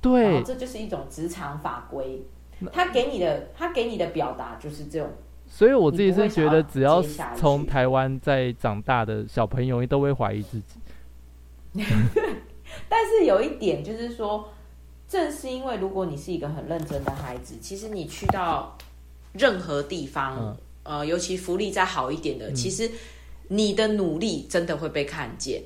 [0.00, 2.22] 对，这就是一种职场法规。
[2.72, 5.10] 他给你的，他给你的表达就是这种，
[5.48, 7.02] 所以我自己是觉得，只要
[7.36, 10.80] 从台湾在长大的小朋友，都会怀疑自己。
[12.88, 14.48] 但是有一点就是说，
[15.08, 18.76] 正是因为如果你是一个很认真的孩子，其实你去到
[19.32, 22.90] 任何地方，嗯、呃，尤其福利再好一点的，嗯、其实
[23.48, 25.62] 你的努力真的会被看见。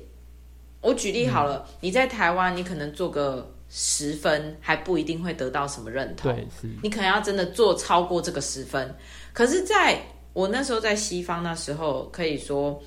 [0.81, 3.49] 我举例好了，嗯、你在台湾，你可能做个。
[3.75, 6.47] 十分还不一定会得到什么认同，对，
[6.83, 8.95] 你可能要真的做超过这个十分。
[9.33, 9.99] 可是在
[10.33, 12.79] 我那时候在西方那时候，可以说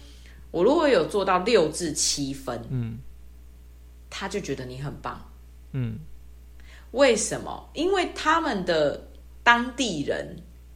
[0.53, 2.99] 我如果有做到六至七分，嗯，
[4.19, 5.21] 他就觉得你很棒，
[5.73, 5.99] 嗯。
[6.93, 7.69] 为什么？
[7.75, 9.07] 因为他们的
[9.43, 10.35] 当地人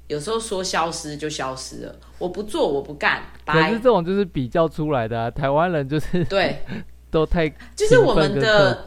[0.09, 3.23] 有时候说消失就消失了，我不做我不干。
[3.47, 6.59] 可是这种就是比较出来的啊，台湾人就是对，
[7.11, 8.85] 都太就是我们的。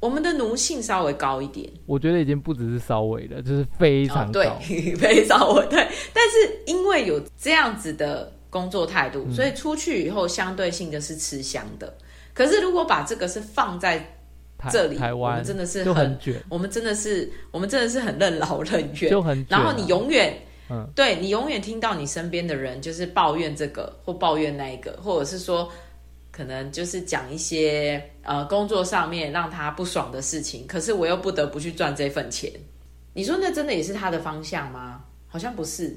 [0.00, 5.78] 我们的奴性稍微高一点，我觉得已经不只是稍微了，就是非常高，哦、对， 非常稍微对。
[6.12, 11.96] 但是因为有这样子的工作态度，嗯、所以出去以后相对性的是吃香的。
[12.34, 14.04] 可是如果把这个是放在
[14.70, 19.46] 这里，台湾，真的是很，很卷，我们真的是，我们真的是很任劳任怨，就很、啊。
[19.48, 20.36] 然后你永远，
[20.70, 25.70] 嗯，对你永远听到你身边的人就是抱怨这个或抱怨那一个，或者是说。
[26.34, 32.50] 可能就是讲一些呃工作上面让他不爽的事情，可是我又不得不去赚这份钱。
[33.12, 35.04] 你说那真的也是他的方向吗？
[35.28, 35.94] 好像不是，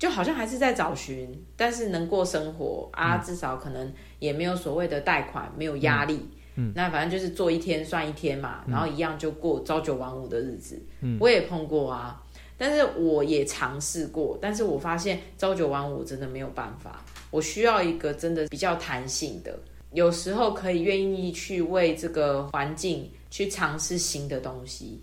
[0.00, 6.26] 就好像还是在找寻，但是能过生活啊，至少可能也没有所谓的贷款，没有压力。
[6.56, 10.82] 嗯，那反正就是做一天算一天嘛，然后一样就过朝九晚五的日子。
[11.02, 12.18] 嗯，我也碰过啊，
[12.56, 17.04] 但是我也尝试过，但是我发现朝九晚五真的没有办法。
[17.30, 19.56] 我需要一个真的比较弹性的，
[19.92, 24.98] 有时候可以愿意去为这个环境去尝试新的东西。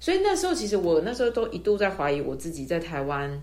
[0.00, 3.40] 所以那时候，其实我那时候都一度在怀疑我自己在台湾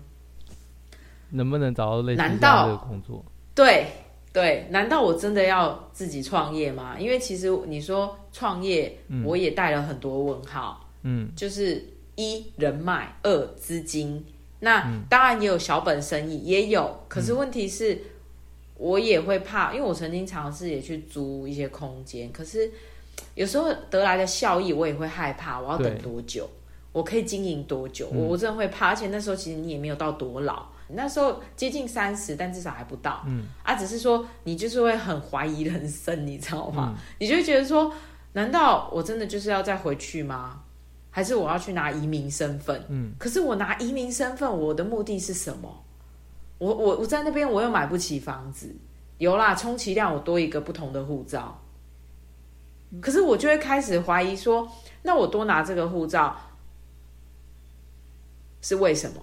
[1.30, 3.24] 能不能找到类似这样的工作。
[3.54, 3.86] 对
[4.32, 6.96] 对，难道我真的要自己创业吗？
[6.98, 10.88] 因为其实你说创业，我也带了很多问号。
[11.02, 11.84] 嗯，就是
[12.16, 14.24] 一人脉，二资金。
[14.60, 17.04] 那当然也有小本生意，也有。
[17.08, 17.98] 可是问题是。
[18.82, 22.70] 我也会怕，因为我曾经尝试也去租一些空间，可是
[23.34, 25.60] 有时候得来的效益，我也会害怕。
[25.60, 26.48] 我要等多久？
[26.90, 28.06] 我可以经营多久？
[28.06, 28.88] 我、嗯、我真的会怕。
[28.88, 33.22] 而且那时候其实你也没有到多老，那时候接近三十，但至少还不到。
[33.26, 36.94] 嗯，啊，只是说你就是会很怀疑人生，你知道吗？
[36.96, 37.92] 嗯、你就会觉得说，
[38.32, 40.62] 难道我真的就是要再回去吗？
[41.10, 42.84] 还是我要去拿移民身份？
[42.88, 45.84] 嗯，可是我拿移民身份，我的目的是什么？
[46.58, 48.74] 我我我在那边我又买不起房子，
[49.18, 51.60] 有啦，充其量我多一个不同的护照。
[53.00, 54.70] 可是我就会开始怀疑说，
[55.02, 56.36] 那我多拿这个护照
[58.60, 59.20] 是为什么？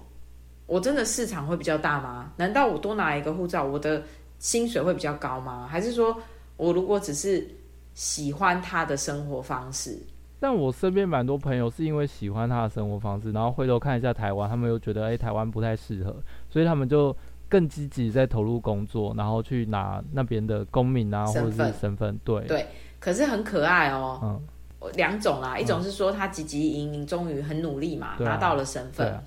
[0.68, 2.32] 我真的市场会比较大吗？
[2.38, 4.04] 难道我多拿一个护照，我的
[4.38, 5.68] 薪水会比较高吗？
[5.70, 6.16] 还是说
[6.58, 7.48] 我如果只是
[7.94, 9.98] 喜欢他的生活方式？
[10.40, 16.16] 但我身边蛮多朋友是因为喜欢他的生活方式，然后回头看一下台湾，他们又觉得哎、欸，台湾不太适合，
[16.50, 17.16] 所以他们就
[17.50, 22.68] 更积极在投入工作，然后去拿那边的公民啊，或者是身份，对对。
[23.00, 29.20] 可是很可爱哦，嗯，两种啦，一种是说他积极营营，终于很努力嘛，拿到了身份，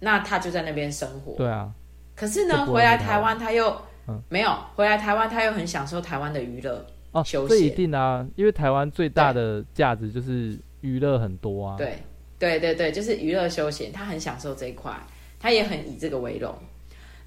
[0.00, 1.72] 那他就在那边生活，对啊。
[2.14, 3.76] 可是呢，回来台湾他又
[4.28, 4.56] 没有。
[4.74, 7.56] 回来台湾，他又很享受台湾的娱乐哦，休闲。
[7.56, 11.98] 这一定啊，因为台湾最大的价值就是娱乐很多啊，对。
[12.40, 14.92] 对对对，就是娱乐休闲，他很享受这一块，
[15.40, 16.54] 他也很以这个为荣。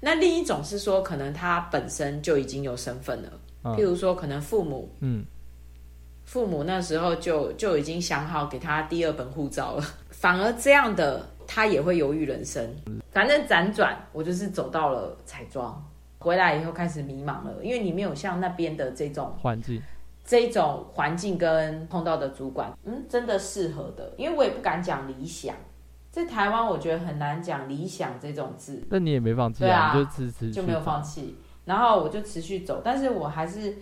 [0.00, 3.30] 那另一种是说，可能他本身就已经有身份了，
[3.62, 5.22] 嗯、譬如说，可能父母，嗯，
[6.24, 12.74] 父母那时候就就已经想好给他第二本护照了，反而这样的他也会犹豫人生。
[13.10, 15.84] 反正辗转，我就是走到了彩妆，
[16.18, 19.82] 回来以后开始迷茫了，因为你没有像那边的这种环境。
[20.24, 25.52] 这一种环境跟碰到的主管，嗯，真的适合的，因为我也不敢讲理想，
[26.12, 28.80] 在台湾我觉得很难讲理想这种字。
[28.88, 29.92] 那你也没放弃啊？
[29.92, 33.76] 对啊，就持续就没有放弃，然后我就持续走，但是我还是，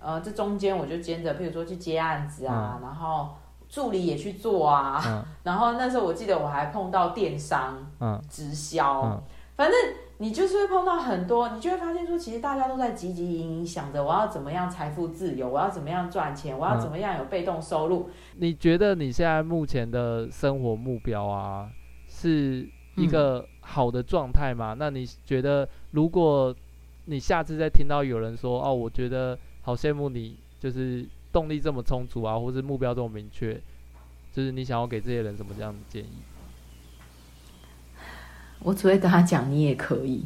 [0.00, 3.36] 呃，这中间我就兼着，譬如说去接案子啊，嗯、然后
[3.74, 9.22] 助理也去做啊，嗯、 然后那时候我记得我还碰到电商，嗯，直销，嗯、
[9.56, 9.76] 反正。
[10.18, 18.08] 你就是会碰到很多，你就会发现说，其实大家都在汲汲营营想着我要怎么样财富自由，我要怎么样赚钱，我要怎么样有被动收入。
[18.08, 18.12] 嗯。
[18.36, 21.68] 你觉得你现在目前的生活目标啊，
[22.06, 22.64] 是
[22.94, 24.72] 一个好的状态吗？
[24.74, 24.76] 嗯。
[24.78, 26.54] 那你觉得，如果
[27.06, 31.04] 你下次再听到有人说哦，我觉得好羡慕你，就是
[31.34, 33.60] 动力这么充足啊，或是目标这么明确，
[34.32, 36.08] 就是你想要给这些人什么这样的建议？
[38.60, 40.24] 我只会跟他讲，你也可以，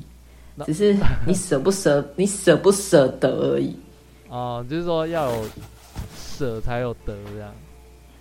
[0.67, 0.95] 只是
[1.27, 3.75] 你舍不舍，你舍不舍得而已。
[4.29, 5.45] 哦，就是说要有
[6.15, 7.51] 舍才有得这样。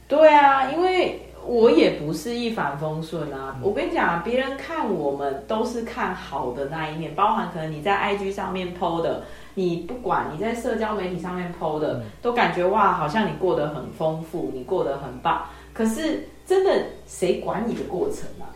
[0.08, 3.56] 对啊，因为我也不是一帆风顺啊。
[3.58, 9.26] 嗯、我跟你讲，别人看我们都是看好的那一面，包含可能你在 IG 上面 PO 的，
[9.58, 15.47] 你不管你在社交媒体上面 PO 的，嗯、都感觉哇，好像你过得很丰富，你过得很棒。
[15.74, 18.53] 可是真的谁管你的过程啊？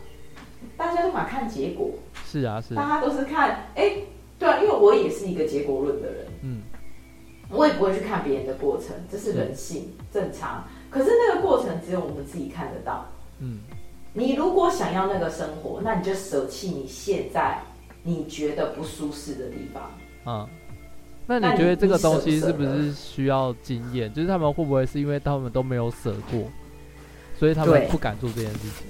[0.77, 1.89] 大家都嘛看结果，
[2.23, 6.61] 是啊，是啊，大家都是看，哎、欸，对啊，因为我也是一个结果论的人，嗯，
[7.49, 10.63] 我也不会去看别人的过程，这是人性，是正常。
[10.91, 13.07] 可是那个过程只有我们自己看得到，
[13.39, 13.61] 嗯，
[14.13, 17.59] 你如果想要那个生活，那你就舍弃你现在
[18.03, 19.91] 你觉得不舒适的地方，
[20.27, 20.47] 嗯，
[21.39, 24.13] 那你觉得这个东西是不是需要经验？
[24.13, 26.41] 就是他们会不会是因为他们都没有舍过，
[27.39, 28.87] 所以他们不敢做这件事情？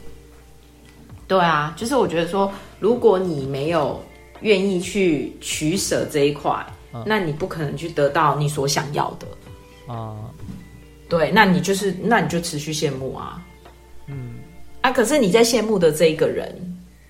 [1.27, 4.03] 对啊，就是我觉得说，如果你没有
[4.41, 9.27] 愿意去取舍这一块，嗯、那你不可能去得到你所想要的
[9.93, 10.15] 啊。
[10.17, 10.29] 嗯、
[11.07, 13.41] 对，那你就是，那你就持续羡慕啊。
[14.07, 14.39] 嗯，
[14.81, 16.53] 啊，可是你在羡慕的这一个人，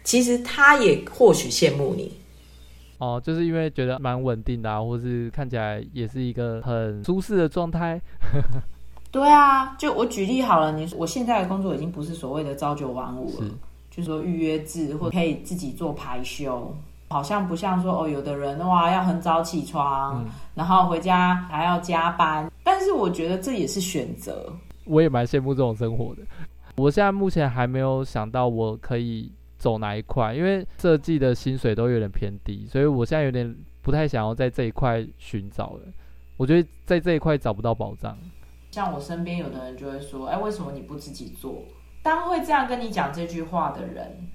[0.03, 2.20] 其实他也或许羡慕你。
[3.01, 7.99] 哦，就是因为觉得蛮稳定的啊，或是看起来也是一个很舒适的状态。
[9.11, 13.47] 对啊，就我举例好了，你我现在的工作已经不是所谓的朝九晚五了。
[13.89, 16.73] 就是说预约制，或可以自己做排休，
[17.09, 22.49] 好像不像说哦，有的人哇要很早起床，嗯、然后回家还要加班。
[22.63, 24.45] 但是我觉得这也是选择。
[24.85, 26.21] 我也蛮羡慕这种生活的。
[26.77, 29.29] 我现在目前还没有想到我可以
[29.61, 35.81] 走哪一块，因为设计的薪水都有点偏低，所以我现在有点不太想要在这一块寻找了。
[36.35, 38.17] 我觉得在这一块找不到保障。
[38.71, 41.63] 像我身边有的人就会说：“哎，为什么你不自己做？”
[42.01, 44.27] 当会这样跟你讲这句话的人，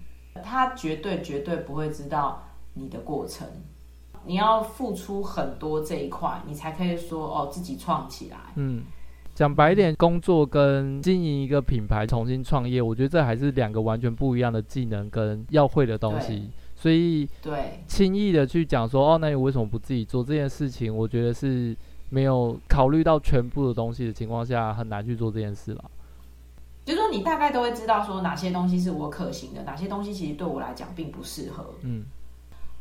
[0.44, 2.40] 他绝对绝对不会知道
[2.74, 3.48] 你的过程。
[4.24, 8.38] 你要付出很多这一块，你才可以说哦，自己创起来。
[8.54, 8.84] 嗯，
[9.36, 16.50] 讲白一点，工作跟经营一个品牌、重新创业，我觉得这还是两个完全不一样的技能跟要会的东西。
[16.74, 20.94] 所以，对，轻易的去讲说哦，那你为什么不自己做这件事情？
[20.94, 21.76] 我觉得是
[22.08, 25.84] 没有考虑到全部的东西的情况下，很难去做这件事了。
[26.86, 31.74] 就是说，你大概都会知道说哪些东西是我可行的，哪些东西其实对我来讲并不适合。
[31.82, 32.04] 嗯，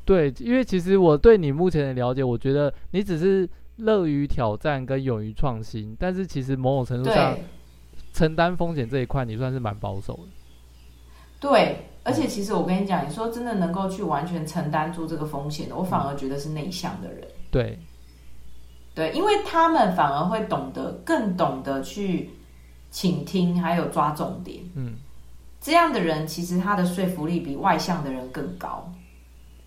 [0.05, 7.37] 对，因为其实我对你目前的了解，我觉得你只是乐于挑战跟勇于创新，但是其实某种程度上，
[8.13, 10.23] 承担风险这一块，你算是蛮保守的。
[11.39, 17.27] 对，而且其实我跟你讲，你说真的能够去完全承担住这个风险的，我反而觉得是内向的人。
[17.51, 17.77] 对，
[18.93, 22.29] 对，因为他们反而会懂得，更懂得去。
[22.91, 24.93] 倾听，还有抓重点，嗯，
[25.59, 28.89] 这样的人其实他的说服力比外向的人更高。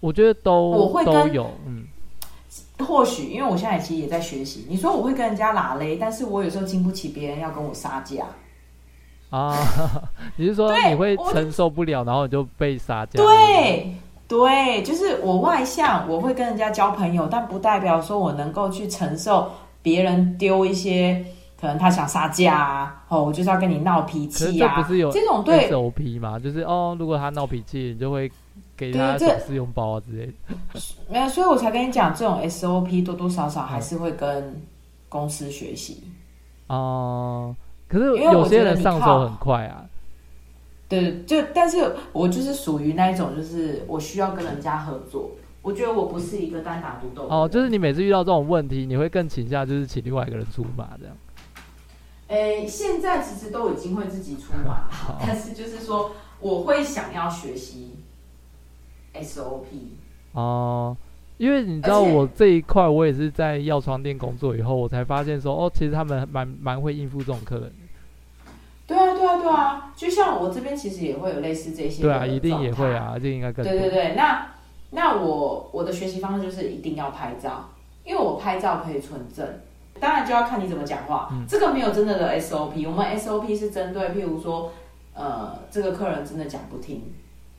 [0.01, 1.85] 我觉得都我会都有，嗯，
[2.85, 4.67] 或许因为我现在其实也在学习。
[4.69, 8.25] 你说我会跟人家拉勒，但是我有时候经不起别人要跟我杀价
[9.31, 9.57] 啊。
[10.37, 13.23] 你是说你会承受不了，然后你就被杀价？
[13.23, 13.95] 对，
[14.27, 19.51] 对，就是我外向，我会跟人家交朋友，但不代表说我能够去承受
[19.83, 21.25] 别人丢一些，
[21.61, 24.75] 可能他想杀价啊，哦，我就是要跟你闹脾气啊。
[24.77, 26.39] 这不是有这种对 SOP 吗？
[26.39, 28.31] 就是哦，如果他闹脾气，你就会
[28.79, 30.33] 给他小试用包啊之类的。
[31.11, 34.63] 没有，所以我才跟你讲，这种 SOP 多多少少还是会跟
[35.09, 36.05] 公司学习。
[36.69, 37.57] 哦、嗯，
[37.89, 39.85] 可是有些人上手很快啊。
[40.89, 45.33] 对，就但是我就是属于那一种，就是我需要跟人家合作。
[45.61, 47.29] 我觉得我不是一个单打独斗。
[47.29, 51.17] 哦，就是你每次遇到这种问题，你会更倾向就是请另外一个人出马这样。
[52.29, 57.97] 诶，现在其实都已经会自己出马了，但是就是说我会想要学习
[59.23, 59.65] SOP。
[60.33, 60.97] 哦，
[61.37, 67.73] 因为你知道我这一块，我也是在药妆店工作以后，我才发现说，哦，其实他们蛮蛮会应付这种客人。
[68.87, 72.03] 对啊，对啊，对啊，就像我这边其实也会有类似这些。
[72.03, 74.15] 对啊，一定也会啊，这应该更对对对。
[74.15, 74.47] 那
[74.91, 77.71] 那我我的学习方式就是一定要拍照，
[78.05, 79.47] 因为我拍照可以存证。
[80.01, 82.89] 当然就要看你怎么讲话，嗯、这个没有真的的 SOP。
[82.89, 84.71] 我们 SOP 是针对，譬如说，
[85.13, 87.03] 呃，这个客人真的讲不听，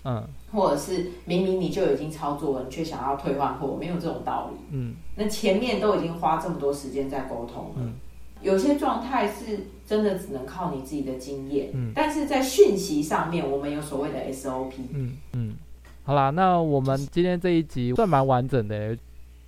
[0.05, 4.57] 嗯，或者是明明你就已经操作了，你却想要退换货，没有这种道理。
[4.71, 7.73] 嗯，那前面都已经花这么多时间在沟通了。
[7.77, 7.93] 嗯。
[8.41, 15.55] 有些状态是真的只能靠你自己的经验，嗯，但是在讯息上面，我们有所谓的 SOP，嗯嗯，
[16.03, 18.97] 好啦，那我们今天这一集算蛮完整的，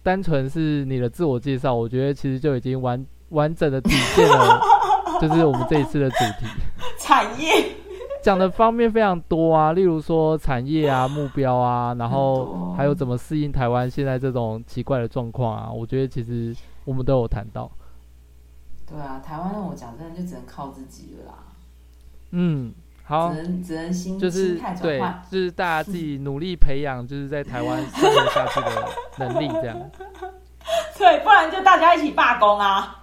[0.04, 4.62] 单纯是你的自我介绍，我觉得其实就已经完完整的体现了，
[5.22, 6.46] 就是我们这一次的主题，
[7.00, 7.64] 产业
[8.22, 16.56] 讲的方面非常多啊，例如说产业啊、目标啊，然后还有怎么适应台湾现在这种奇怪的状况啊，我觉得其实
[16.86, 17.70] 我们都有谈到。
[18.88, 21.38] 对啊，台湾让我讲真的就只能靠自己了啦。
[22.32, 25.00] 嗯，好，只能只能心就是对，
[25.30, 29.78] 就是大家自己努力培养，就是在台湾生活下去的能力，这样。
[30.98, 33.01] 对，不然就大家一起罢工啊！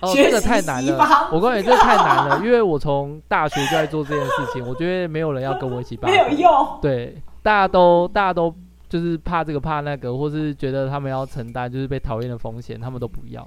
[0.00, 6.78] 哦，这个太难了，我告诉你，这个太难了， 因为我从大学就在做这件事情，我觉得没有人要跟我一起罢工，没有用。
[6.80, 8.54] 对，大家都大家都
[8.88, 13.46] 就是怕这个怕那个，或是觉得他们要承担就是被讨厌的风险，他们都不要。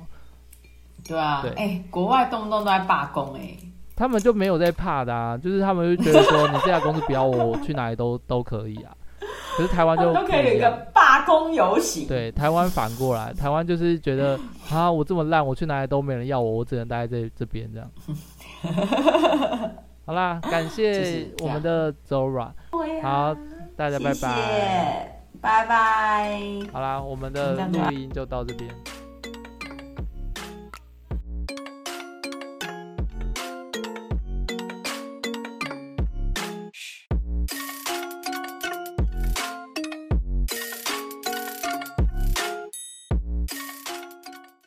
[1.08, 3.58] 对啊，哎国外动不动都在罢工，哎，
[3.96, 8.92] 他们就没有在怕的啊，就是他们就觉得说，你这家公司不要我，我去哪里都都可以啊。
[9.56, 12.08] 可是台湾就 都可以有一个罢工游行。
[12.08, 14.40] 对，台湾反过来，台湾就是觉得
[14.72, 17.90] 啊，我这么烂，我去哪里都没人要我，我只能待在这这边这样。
[20.06, 22.50] 好啦，感谢我们的 Zora，
[23.02, 23.36] 好，
[23.78, 26.40] 大家拜拜，谢谢拜拜。
[26.72, 28.70] 好啦，我们的录音就到这边。